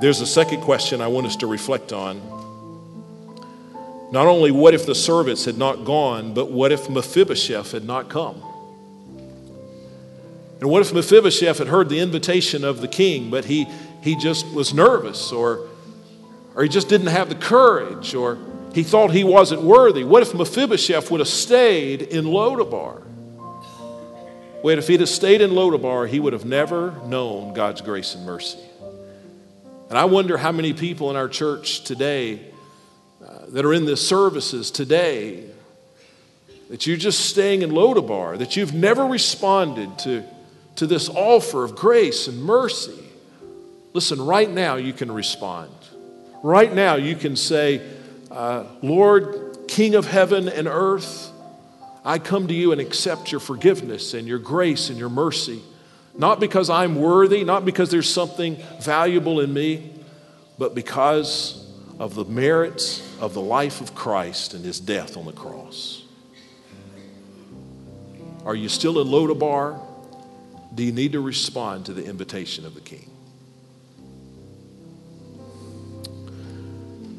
There's 0.00 0.22
a 0.22 0.26
second 0.26 0.62
question 0.62 1.02
I 1.02 1.08
want 1.08 1.26
us 1.26 1.36
to 1.36 1.46
reflect 1.46 1.92
on. 1.92 2.39
Not 4.12 4.26
only 4.26 4.50
what 4.50 4.74
if 4.74 4.86
the 4.86 4.94
servants 4.94 5.44
had 5.44 5.56
not 5.56 5.84
gone, 5.84 6.34
but 6.34 6.50
what 6.50 6.72
if 6.72 6.90
Mephibosheth 6.90 7.72
had 7.72 7.84
not 7.84 8.08
come? 8.08 8.42
And 10.60 10.68
what 10.68 10.82
if 10.82 10.92
Mephibosheth 10.92 11.58
had 11.58 11.68
heard 11.68 11.88
the 11.88 12.00
invitation 12.00 12.64
of 12.64 12.80
the 12.80 12.88
king, 12.88 13.30
but 13.30 13.44
he, 13.44 13.66
he 14.02 14.16
just 14.16 14.46
was 14.48 14.74
nervous, 14.74 15.32
or, 15.32 15.68
or 16.54 16.64
he 16.64 16.68
just 16.68 16.88
didn't 16.88 17.06
have 17.06 17.28
the 17.28 17.34
courage, 17.36 18.14
or 18.14 18.36
he 18.74 18.82
thought 18.82 19.12
he 19.12 19.24
wasn't 19.24 19.62
worthy? 19.62 20.02
What 20.02 20.22
if 20.22 20.34
Mephibosheth 20.34 21.10
would 21.10 21.20
have 21.20 21.28
stayed 21.28 22.02
in 22.02 22.26
Lodabar? 22.26 23.02
Wait, 24.62 24.76
if 24.76 24.88
he'd 24.88 25.00
have 25.00 25.08
stayed 25.08 25.40
in 25.40 25.52
Lodabar, 25.52 26.06
he 26.06 26.20
would 26.20 26.34
have 26.34 26.44
never 26.44 26.92
known 27.06 27.54
God's 27.54 27.80
grace 27.80 28.14
and 28.14 28.26
mercy. 28.26 28.58
And 29.88 29.96
I 29.96 30.04
wonder 30.04 30.36
how 30.36 30.52
many 30.52 30.74
people 30.74 31.10
in 31.10 31.16
our 31.16 31.28
church 31.28 31.84
today 31.84 32.49
that 33.52 33.64
are 33.64 33.72
in 33.72 33.84
the 33.84 33.96
services 33.96 34.70
today 34.70 35.44
that 36.70 36.86
you're 36.86 36.96
just 36.96 37.28
staying 37.28 37.62
in 37.62 37.70
Lodabar, 37.70 38.38
that 38.38 38.56
you've 38.56 38.72
never 38.72 39.04
responded 39.04 39.98
to, 39.98 40.22
to 40.76 40.86
this 40.86 41.08
offer 41.08 41.64
of 41.64 41.74
grace 41.74 42.28
and 42.28 42.42
mercy. 42.44 42.96
Listen, 43.92 44.24
right 44.24 44.48
now 44.48 44.76
you 44.76 44.92
can 44.92 45.10
respond. 45.10 45.72
Right 46.44 46.72
now 46.72 46.94
you 46.94 47.16
can 47.16 47.34
say, 47.34 47.82
uh, 48.30 48.66
Lord, 48.82 49.58
King 49.66 49.96
of 49.96 50.06
heaven 50.06 50.48
and 50.48 50.68
earth, 50.68 51.32
I 52.04 52.20
come 52.20 52.46
to 52.46 52.54
you 52.54 52.70
and 52.70 52.80
accept 52.80 53.32
your 53.32 53.40
forgiveness 53.40 54.14
and 54.14 54.28
your 54.28 54.38
grace 54.38 54.90
and 54.90 54.98
your 54.98 55.10
mercy. 55.10 55.60
Not 56.16 56.38
because 56.38 56.70
I'm 56.70 56.94
worthy, 56.94 57.42
not 57.42 57.64
because 57.64 57.90
there's 57.90 58.08
something 58.08 58.56
valuable 58.80 59.40
in 59.40 59.52
me, 59.52 59.90
but 60.56 60.76
because 60.76 61.68
of 61.98 62.14
the 62.14 62.24
merits 62.24 63.09
of 63.20 63.35
the 63.35 63.40
life 63.40 63.80
of 63.80 63.94
Christ 63.94 64.54
and 64.54 64.64
his 64.64 64.80
death 64.80 65.16
on 65.16 65.26
the 65.26 65.33
cross. 65.33 66.04
Are 68.44 68.54
you 68.54 68.68
still 68.68 69.00
in 69.00 69.09
Lodabar? 69.09 69.78
Do 70.74 70.83
you 70.83 70.92
need 70.92 71.12
to 71.12 71.20
respond 71.20 71.87
to 71.87 71.92
the 71.92 72.04
invitation 72.04 72.64
of 72.64 72.74
the 72.74 72.80
King? 72.80 73.11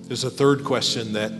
There's 0.08 0.24
a 0.24 0.32
third 0.32 0.64
question 0.64 1.14
that 1.14 1.32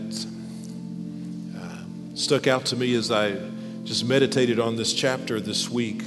uh, 1.60 2.14
stuck 2.14 2.46
out 2.46 2.64
to 2.66 2.76
me 2.76 2.94
as 2.94 3.10
I 3.10 3.36
just 3.84 4.06
meditated 4.06 4.60
on 4.60 4.76
this 4.76 4.94
chapter 4.94 5.40
this 5.40 5.68
week. 5.68 6.04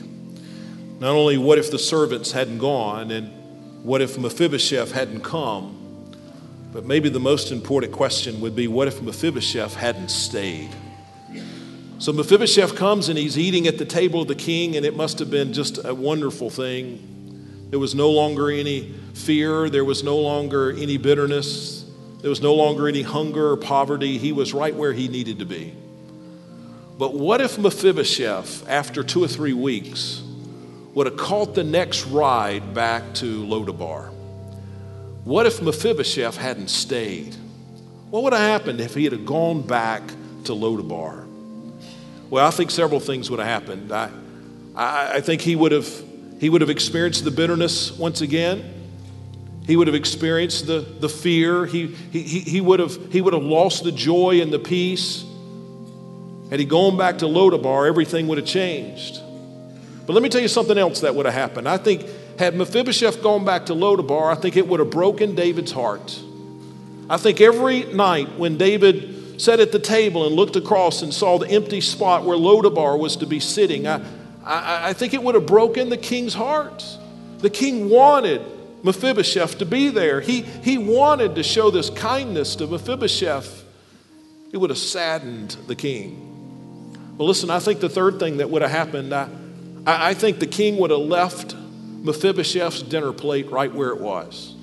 Not 0.99 1.11
only 1.11 1.37
what 1.37 1.57
if 1.57 1.69
the 1.69 1.77
servants 1.77 2.31
hadn't 2.31 2.59
gone 2.59 3.11
and 3.11 3.83
what 3.83 4.01
if 4.01 4.17
Mephibosheth 4.17 4.93
hadn't 4.93 5.21
come, 5.21 5.84
but 6.75 6.83
maybe 6.83 7.07
the 7.07 7.21
most 7.21 7.53
important 7.53 7.93
question 7.93 8.41
would 8.41 8.53
be 8.53 8.67
what 8.67 8.89
if 8.89 9.01
Mephibosheth 9.01 9.75
hadn't 9.75 10.09
stayed? 10.09 10.69
So 11.99 12.11
Mephibosheth 12.11 12.75
comes 12.75 13.07
and 13.07 13.17
he's 13.17 13.39
eating 13.39 13.65
at 13.65 13.77
the 13.77 13.85
table 13.85 14.23
of 14.23 14.27
the 14.27 14.35
king, 14.35 14.75
and 14.75 14.85
it 14.85 14.93
must 14.93 15.19
have 15.19 15.31
been 15.31 15.53
just 15.53 15.85
a 15.85 15.95
wonderful 15.95 16.49
thing. 16.49 17.69
There 17.69 17.79
was 17.79 17.95
no 17.95 18.11
longer 18.11 18.51
any 18.51 18.93
fear, 19.13 19.69
there 19.69 19.85
was 19.85 20.03
no 20.03 20.17
longer 20.17 20.69
any 20.69 20.97
bitterness, 20.97 21.85
there 22.19 22.29
was 22.29 22.41
no 22.41 22.53
longer 22.53 22.89
any 22.89 23.03
hunger 23.03 23.51
or 23.51 23.55
poverty. 23.55 24.17
He 24.17 24.33
was 24.33 24.53
right 24.53 24.75
where 24.75 24.91
he 24.91 25.07
needed 25.07 25.39
to 25.39 25.45
be. 25.45 25.73
But 26.97 27.13
what 27.13 27.39
if 27.39 27.57
Mephibosheth, 27.57 28.67
after 28.67 29.01
two 29.01 29.23
or 29.23 29.29
three 29.29 29.53
weeks, 29.53 30.21
would 30.93 31.07
have 31.07 31.15
caught 31.15 31.55
the 31.55 31.63
next 31.63 32.05
ride 32.07 32.73
back 32.73 33.13
to 33.13 33.45
Lodabar? 33.45 34.14
What 35.25 35.47
if 35.47 35.59
Mephibosheth 35.59 36.37
hadn't 36.37 36.69
stayed? 36.69 37.35
What 38.11 38.21
would 38.23 38.33
have 38.33 38.41
happened 38.41 38.79
if 38.79 38.93
he 38.93 39.05
had 39.05 39.25
gone 39.25 39.63
back 39.63 40.07
to 40.43 40.53
Lodabar? 40.53 41.25
Well, 42.29 42.45
I 42.45 42.51
think 42.51 42.69
several 42.69 42.99
things 42.99 43.31
would 43.31 43.39
have 43.39 43.47
happened. 43.47 43.91
I, 43.91 44.11
I, 44.75 45.21
think 45.21 45.41
he 45.41 45.55
would 45.55 45.71
have 45.71 45.89
he 46.39 46.47
would 46.47 46.61
have 46.61 46.69
experienced 46.69 47.23
the 47.23 47.31
bitterness 47.31 47.91
once 47.97 48.21
again. 48.21 48.71
He 49.65 49.75
would 49.75 49.87
have 49.87 49.95
experienced 49.95 50.67
the, 50.67 50.81
the 50.81 51.09
fear. 51.09 51.65
He, 51.65 51.87
he, 51.87 52.21
he, 52.21 52.61
would 52.61 52.79
have, 52.79 53.11
he 53.11 53.19
would 53.19 53.33
have 53.33 53.43
lost 53.43 53.83
the 53.83 53.91
joy 53.91 54.41
and 54.41 54.53
the 54.53 54.59
peace. 54.59 55.25
Had 56.51 56.59
he 56.59 56.65
gone 56.65 56.97
back 56.97 57.17
to 57.19 57.25
Lodabar, 57.25 57.87
everything 57.87 58.27
would 58.27 58.37
have 58.37 58.45
changed. 58.45 59.19
But 60.05 60.13
let 60.13 60.21
me 60.21 60.29
tell 60.29 60.41
you 60.41 60.47
something 60.47 60.77
else 60.77 60.99
that 60.99 61.15
would 61.15 61.25
have 61.25 61.33
happened. 61.33 61.67
I 61.67 61.77
think 61.77 62.05
had 62.37 62.55
Mephibosheth 62.55 63.21
gone 63.21 63.45
back 63.45 63.67
to 63.67 63.73
Lodabar, 63.73 64.31
I 64.31 64.39
think 64.39 64.57
it 64.57 64.67
would 64.67 64.79
have 64.79 64.89
broken 64.89 65.35
David's 65.35 65.71
heart. 65.71 66.19
I 67.09 67.17
think 67.17 67.39
every 67.39 67.83
night 67.93 68.37
when 68.37 68.57
David 68.57 69.41
sat 69.41 69.59
at 69.59 69.71
the 69.71 69.79
table 69.79 70.25
and 70.25 70.35
looked 70.35 70.55
across 70.55 71.01
and 71.01 71.13
saw 71.13 71.37
the 71.37 71.49
empty 71.49 71.81
spot 71.81 72.23
where 72.23 72.37
Lodabar 72.37 72.97
was 72.97 73.17
to 73.17 73.25
be 73.25 73.39
sitting, 73.39 73.87
I, 73.87 74.01
I, 74.43 74.89
I 74.89 74.93
think 74.93 75.13
it 75.13 75.21
would 75.21 75.35
have 75.35 75.45
broken 75.45 75.89
the 75.89 75.97
king's 75.97 76.33
heart. 76.33 76.83
The 77.39 77.49
king 77.49 77.89
wanted 77.89 78.41
Mephibosheth 78.83 79.57
to 79.59 79.65
be 79.65 79.89
there. 79.89 80.21
He, 80.21 80.41
he 80.41 80.77
wanted 80.77 81.35
to 81.35 81.43
show 81.43 81.69
this 81.69 81.89
kindness 81.89 82.55
to 82.57 82.67
Mephibosheth. 82.67 83.63
It 84.51 84.57
would 84.57 84.69
have 84.69 84.79
saddened 84.79 85.57
the 85.67 85.75
king. 85.75 86.21
Well, 87.17 87.27
listen, 87.27 87.49
I 87.49 87.59
think 87.59 87.79
the 87.79 87.89
third 87.89 88.19
thing 88.19 88.37
that 88.37 88.49
would 88.49 88.61
have 88.61 88.71
happened, 88.71 89.13
I, 89.13 89.29
I 89.85 90.13
think 90.13 90.39
the 90.39 90.47
king 90.47 90.77
would 90.77 90.91
have 90.91 90.99
left 90.99 91.55
Mephibosheth's 92.05 92.83
dinner 92.83 93.11
plate 93.11 93.49
right 93.49 93.73
where 93.73 93.89
it 93.89 93.99
was. 93.99 94.53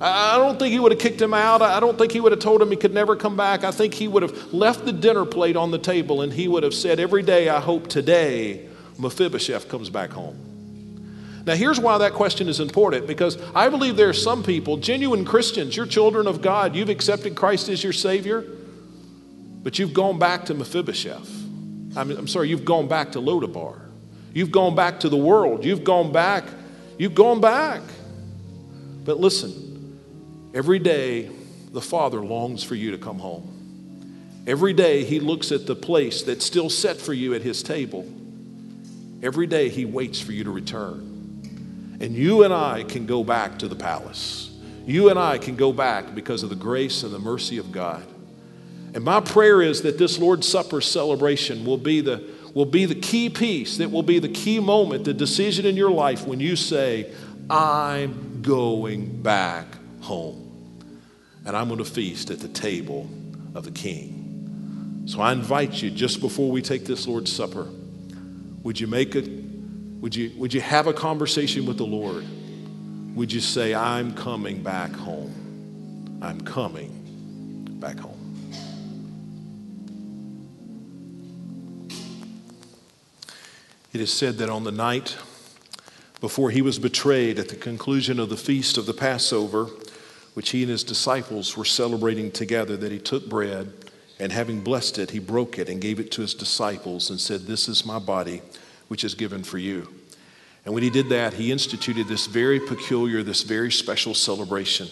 I 0.00 0.36
don't 0.36 0.58
think 0.58 0.72
he 0.72 0.78
would 0.78 0.92
have 0.92 1.00
kicked 1.00 1.20
him 1.20 1.34
out. 1.34 1.60
I 1.60 1.80
don't 1.80 1.98
think 1.98 2.12
he 2.12 2.20
would 2.20 2.30
have 2.30 2.40
told 2.40 2.62
him 2.62 2.70
he 2.70 2.76
could 2.76 2.94
never 2.94 3.16
come 3.16 3.36
back. 3.36 3.64
I 3.64 3.72
think 3.72 3.94
he 3.94 4.06
would 4.06 4.22
have 4.22 4.52
left 4.52 4.84
the 4.84 4.92
dinner 4.92 5.24
plate 5.24 5.56
on 5.56 5.72
the 5.72 5.78
table 5.78 6.22
and 6.22 6.32
he 6.32 6.46
would 6.46 6.62
have 6.62 6.74
said, 6.74 7.00
Every 7.00 7.22
day, 7.22 7.48
I 7.48 7.58
hope 7.58 7.88
today 7.88 8.68
Mephibosheth 8.98 9.68
comes 9.68 9.90
back 9.90 10.10
home. 10.10 10.38
Now, 11.46 11.54
here's 11.54 11.80
why 11.80 11.96
that 11.98 12.12
question 12.12 12.48
is 12.48 12.60
important 12.60 13.06
because 13.06 13.38
I 13.54 13.70
believe 13.70 13.96
there 13.96 14.10
are 14.10 14.12
some 14.12 14.42
people, 14.42 14.76
genuine 14.76 15.24
Christians, 15.24 15.74
you're 15.76 15.86
children 15.86 16.26
of 16.26 16.42
God, 16.42 16.76
you've 16.76 16.90
accepted 16.90 17.34
Christ 17.34 17.70
as 17.70 17.82
your 17.82 17.94
Savior, 17.94 18.44
but 19.62 19.78
you've 19.78 19.94
gone 19.94 20.18
back 20.18 20.44
to 20.44 20.54
Mephibosheth. 20.54 21.28
I'm, 21.96 22.10
I'm 22.10 22.28
sorry, 22.28 22.50
you've 22.50 22.66
gone 22.66 22.86
back 22.86 23.12
to 23.12 23.18
Lodabar. 23.20 23.80
You've 24.34 24.52
gone 24.52 24.74
back 24.74 25.00
to 25.00 25.08
the 25.08 25.16
world. 25.16 25.64
You've 25.64 25.84
gone 25.84 26.12
back. 26.12 26.44
You've 26.98 27.14
gone 27.14 27.40
back. 27.40 27.80
But 29.04 29.18
listen, 29.18 30.00
every 30.52 30.80
day 30.80 31.30
the 31.72 31.80
Father 31.80 32.20
longs 32.20 32.64
for 32.64 32.74
you 32.74 32.90
to 32.90 32.98
come 32.98 33.18
home. 33.18 33.54
Every 34.46 34.72
day 34.72 35.04
he 35.04 35.20
looks 35.20 35.52
at 35.52 35.66
the 35.66 35.76
place 35.76 36.22
that's 36.22 36.44
still 36.44 36.68
set 36.68 36.96
for 36.96 37.12
you 37.12 37.34
at 37.34 37.42
his 37.42 37.62
table. 37.62 38.06
Every 39.22 39.46
day 39.46 39.68
he 39.68 39.84
waits 39.84 40.20
for 40.20 40.32
you 40.32 40.44
to 40.44 40.50
return. 40.50 41.98
And 42.00 42.14
you 42.14 42.44
and 42.44 42.52
I 42.52 42.84
can 42.84 43.06
go 43.06 43.22
back 43.22 43.58
to 43.60 43.68
the 43.68 43.76
palace. 43.76 44.50
You 44.86 45.10
and 45.10 45.18
I 45.18 45.38
can 45.38 45.56
go 45.56 45.72
back 45.72 46.14
because 46.14 46.42
of 46.42 46.48
the 46.48 46.56
grace 46.56 47.02
and 47.02 47.12
the 47.12 47.18
mercy 47.18 47.58
of 47.58 47.72
God. 47.72 48.06
And 48.94 49.04
my 49.04 49.20
prayer 49.20 49.60
is 49.60 49.82
that 49.82 49.98
this 49.98 50.18
Lord's 50.18 50.48
Supper 50.48 50.80
celebration 50.80 51.64
will 51.64 51.76
be 51.76 52.00
the, 52.00 52.24
will 52.54 52.66
be 52.66 52.84
the 52.84 52.94
key 52.94 53.28
piece, 53.30 53.76
that 53.78 53.90
will 53.90 54.02
be 54.02 54.18
the 54.18 54.28
key 54.28 54.60
moment, 54.60 55.04
the 55.04 55.14
decision 55.14 55.66
in 55.66 55.76
your 55.76 55.90
life 55.90 56.26
when 56.26 56.40
you 56.40 56.56
say, 56.56 57.12
I'm 57.50 58.42
going 58.42 59.22
back 59.22 59.66
home. 60.00 60.44
And 61.44 61.56
I'm 61.56 61.68
going 61.68 61.78
to 61.78 61.84
feast 61.84 62.30
at 62.30 62.40
the 62.40 62.48
table 62.48 63.08
of 63.54 63.64
the 63.64 63.70
King. 63.70 65.04
So 65.06 65.20
I 65.20 65.32
invite 65.32 65.80
you, 65.82 65.90
just 65.90 66.20
before 66.20 66.50
we 66.50 66.60
take 66.60 66.84
this 66.84 67.06
Lord's 67.06 67.32
Supper, 67.32 67.66
would 68.62 68.78
you 68.78 68.86
make 68.86 69.14
a 69.14 69.22
would 70.00 70.14
you, 70.14 70.32
would 70.36 70.54
you 70.54 70.60
have 70.60 70.86
a 70.86 70.92
conversation 70.92 71.66
with 71.66 71.76
the 71.76 71.86
Lord? 71.86 72.24
Would 73.16 73.32
you 73.32 73.40
say, 73.40 73.74
I'm 73.74 74.14
coming 74.14 74.62
back 74.62 74.92
home? 74.92 76.18
I'm 76.22 76.40
coming 76.40 77.76
back 77.80 77.98
home. 77.98 78.17
It 83.98 84.02
is 84.02 84.12
said 84.12 84.38
that 84.38 84.48
on 84.48 84.62
the 84.62 84.70
night 84.70 85.16
before 86.20 86.52
he 86.52 86.62
was 86.62 86.78
betrayed 86.78 87.36
at 87.36 87.48
the 87.48 87.56
conclusion 87.56 88.20
of 88.20 88.28
the 88.28 88.36
feast 88.36 88.78
of 88.78 88.86
the 88.86 88.94
Passover, 88.94 89.64
which 90.34 90.50
he 90.50 90.62
and 90.62 90.70
his 90.70 90.84
disciples 90.84 91.56
were 91.56 91.64
celebrating 91.64 92.30
together, 92.30 92.76
that 92.76 92.92
he 92.92 93.00
took 93.00 93.28
bread 93.28 93.72
and 94.20 94.30
having 94.30 94.60
blessed 94.60 95.00
it, 95.00 95.10
he 95.10 95.18
broke 95.18 95.58
it 95.58 95.68
and 95.68 95.80
gave 95.80 95.98
it 95.98 96.12
to 96.12 96.20
his 96.20 96.32
disciples 96.32 97.10
and 97.10 97.20
said, 97.20 97.40
This 97.40 97.66
is 97.66 97.84
my 97.84 97.98
body, 97.98 98.40
which 98.86 99.02
is 99.02 99.16
given 99.16 99.42
for 99.42 99.58
you. 99.58 99.88
And 100.64 100.72
when 100.72 100.84
he 100.84 100.90
did 100.90 101.08
that, 101.08 101.34
he 101.34 101.50
instituted 101.50 102.06
this 102.06 102.28
very 102.28 102.60
peculiar, 102.60 103.24
this 103.24 103.42
very 103.42 103.72
special 103.72 104.14
celebration 104.14 104.86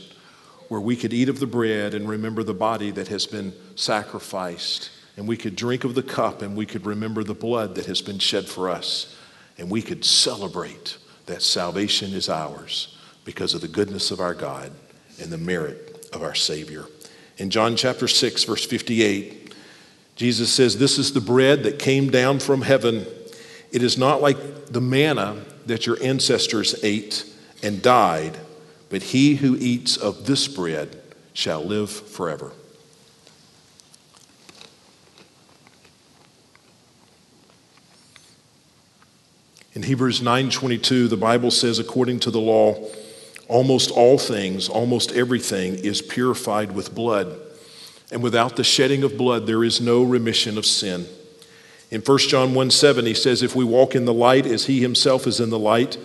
where 0.67 0.81
we 0.81 0.97
could 0.97 1.13
eat 1.15 1.29
of 1.29 1.39
the 1.39 1.47
bread 1.47 1.95
and 1.95 2.09
remember 2.09 2.43
the 2.43 2.55
body 2.55 2.91
that 2.91 3.07
has 3.07 3.25
been 3.25 3.53
sacrificed. 3.77 4.91
And 5.17 5.27
we 5.27 5.37
could 5.37 5.57
drink 5.57 5.85
of 5.85 5.95
the 5.95 6.03
cup 6.03 6.43
and 6.43 6.57
we 6.57 6.67
could 6.67 6.85
remember 6.85 7.25
the 7.25 7.35
blood 7.35 7.75
that 7.77 7.87
has 7.87 8.03
been 8.03 8.19
shed 8.19 8.47
for 8.47 8.69
us. 8.69 9.17
And 9.59 9.71
we 9.71 9.81
could 9.81 10.05
celebrate 10.05 10.99
that 11.27 11.43
salvation 11.43 12.13
is 12.13 12.29
ours 12.29 12.97
because 13.25 13.55
of 13.55 13.61
the 13.61 13.69
goodness 13.69 14.11
of 14.11 14.21
our 14.21 14.35
God 14.35 14.73
and 15.21 15.33
the 15.33 15.39
merit 15.39 16.09
of 16.13 16.23
our 16.23 16.35
Savior. 16.35 16.85
In 17.39 17.51
John 17.51 17.77
chapter 17.77 18.09
6, 18.09 18.45
verse 18.45 18.65
58, 18.65 19.55
Jesus 20.15 20.53
says, 20.53 20.79
This 20.79 20.99
is 20.99 21.13
the 21.13 21.21
bread 21.21 21.63
that 21.65 21.79
came 21.79 22.11
down 22.11 22.39
from 22.39 22.63
heaven. 22.63 23.07
It 23.73 23.83
is 23.83 23.99
not 23.99 24.23
like 24.23 24.67
the 24.67 24.81
manna 24.81 25.43
that 25.67 25.87
your 25.87 26.03
ancestors 26.03 26.75
ate 26.83 27.25
and 27.63 27.83
died, 27.83 28.39
but 28.89 29.03
he 29.03 29.37
who 29.37 29.57
eats 29.57 29.97
of 29.97 30.27
this 30.27 30.49
bread 30.49 31.01
shall 31.33 31.63
live 31.63 31.91
forever. 31.91 32.53
In 39.77 39.83
Hebrews 39.83 40.23
9:22 40.23 41.07
the 41.07 41.19
Bible 41.19 41.51
says 41.53 41.79
according 41.79 42.19
to 42.21 42.31
the 42.33 42.41
law 42.41 42.83
Almost 43.49 43.93
all 43.93 44.19
things, 44.19 44.69
almost 44.69 45.13
everything 45.13 45.77
is 45.77 46.03
purified 46.03 46.75
with 46.75 46.95
blood. 46.95 47.39
And 48.11 48.23
without 48.23 48.57
the 48.57 48.65
shedding 48.65 49.05
of 49.05 49.17
blood, 49.17 49.47
there 49.47 49.63
is 49.63 49.81
no 49.81 50.03
remission 50.03 50.59
of 50.59 50.67
sin. 50.67 51.07
In 51.93 52.01
1 52.01 52.19
John 52.19 52.55
1 52.55 52.71
7, 52.73 53.07
he 53.07 53.15
says, 53.15 53.45
If 53.45 53.55
we 53.55 53.65
walk 53.65 53.95
in 53.95 54.05
the 54.05 54.13
light 54.13 54.47
as 54.47 54.67
he 54.67 54.81
himself 54.81 55.29
is 55.29 55.39
in 55.39 55.51
the 55.51 55.61
light, 55.61 55.97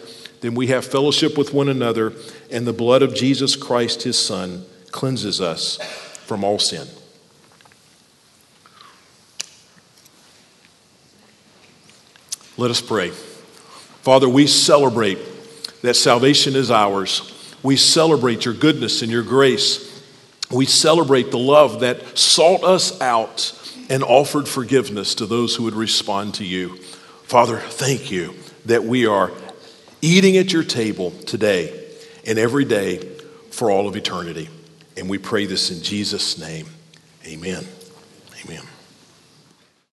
then 0.42 0.54
we 0.54 0.68
have 0.68 0.86
fellowship 0.86 1.36
with 1.36 1.52
one 1.52 1.68
another, 1.68 2.14
and 2.52 2.68
the 2.68 2.74
blood 2.74 3.02
of 3.02 3.16
Jesus 3.16 3.56
Christ, 3.56 4.04
his 4.04 4.20
Son, 4.20 4.66
cleanses 4.92 5.42
us 5.42 5.78
from 6.26 6.44
all 6.44 6.60
sin. 6.60 6.88
Let 12.56 12.70
us 12.70 12.82
pray. 12.82 13.12
Father, 14.02 14.28
we 14.28 14.48
celebrate 14.48 15.20
that 15.82 15.96
salvation 15.96 16.56
is 16.56 16.72
ours. 16.72 17.28
We 17.64 17.76
celebrate 17.76 18.46
your 18.46 18.54
goodness 18.54 19.02
and 19.02 19.12
your 19.12 19.24
grace. 19.24 19.88
We 20.50 20.66
celebrate 20.66 21.32
the 21.32 21.38
love 21.38 21.82
that 21.82 22.18
sought 22.18 22.64
us 22.64 23.00
out 23.00 23.58
and 23.90 24.04
offered 24.04 24.48
forgiveness 24.48 25.16
to 25.16 25.26
those 25.26 25.56
who 25.56 25.64
would 25.64 25.76
respond 25.76 26.36
to 26.36 26.46
you. 26.46 26.78
Father, 27.24 27.58
thank 27.58 28.12
you 28.12 28.34
that 28.66 28.84
we 28.84 29.06
are 29.06 29.32
eating 30.02 30.38
at 30.38 30.52
your 30.52 30.64
table 30.64 31.12
today 31.12 31.88
and 32.26 32.40
every 32.40 32.66
day 32.66 32.98
for 33.52 33.70
all 33.70 33.88
of 33.88 33.96
eternity. 33.96 34.50
And 34.98 35.10
we 35.10 35.18
pray 35.18 35.46
this 35.46 35.72
in 35.72 35.82
Jesus' 35.82 36.38
name. 36.38 36.68
Amen. 37.26 37.66
Amen. 38.46 38.64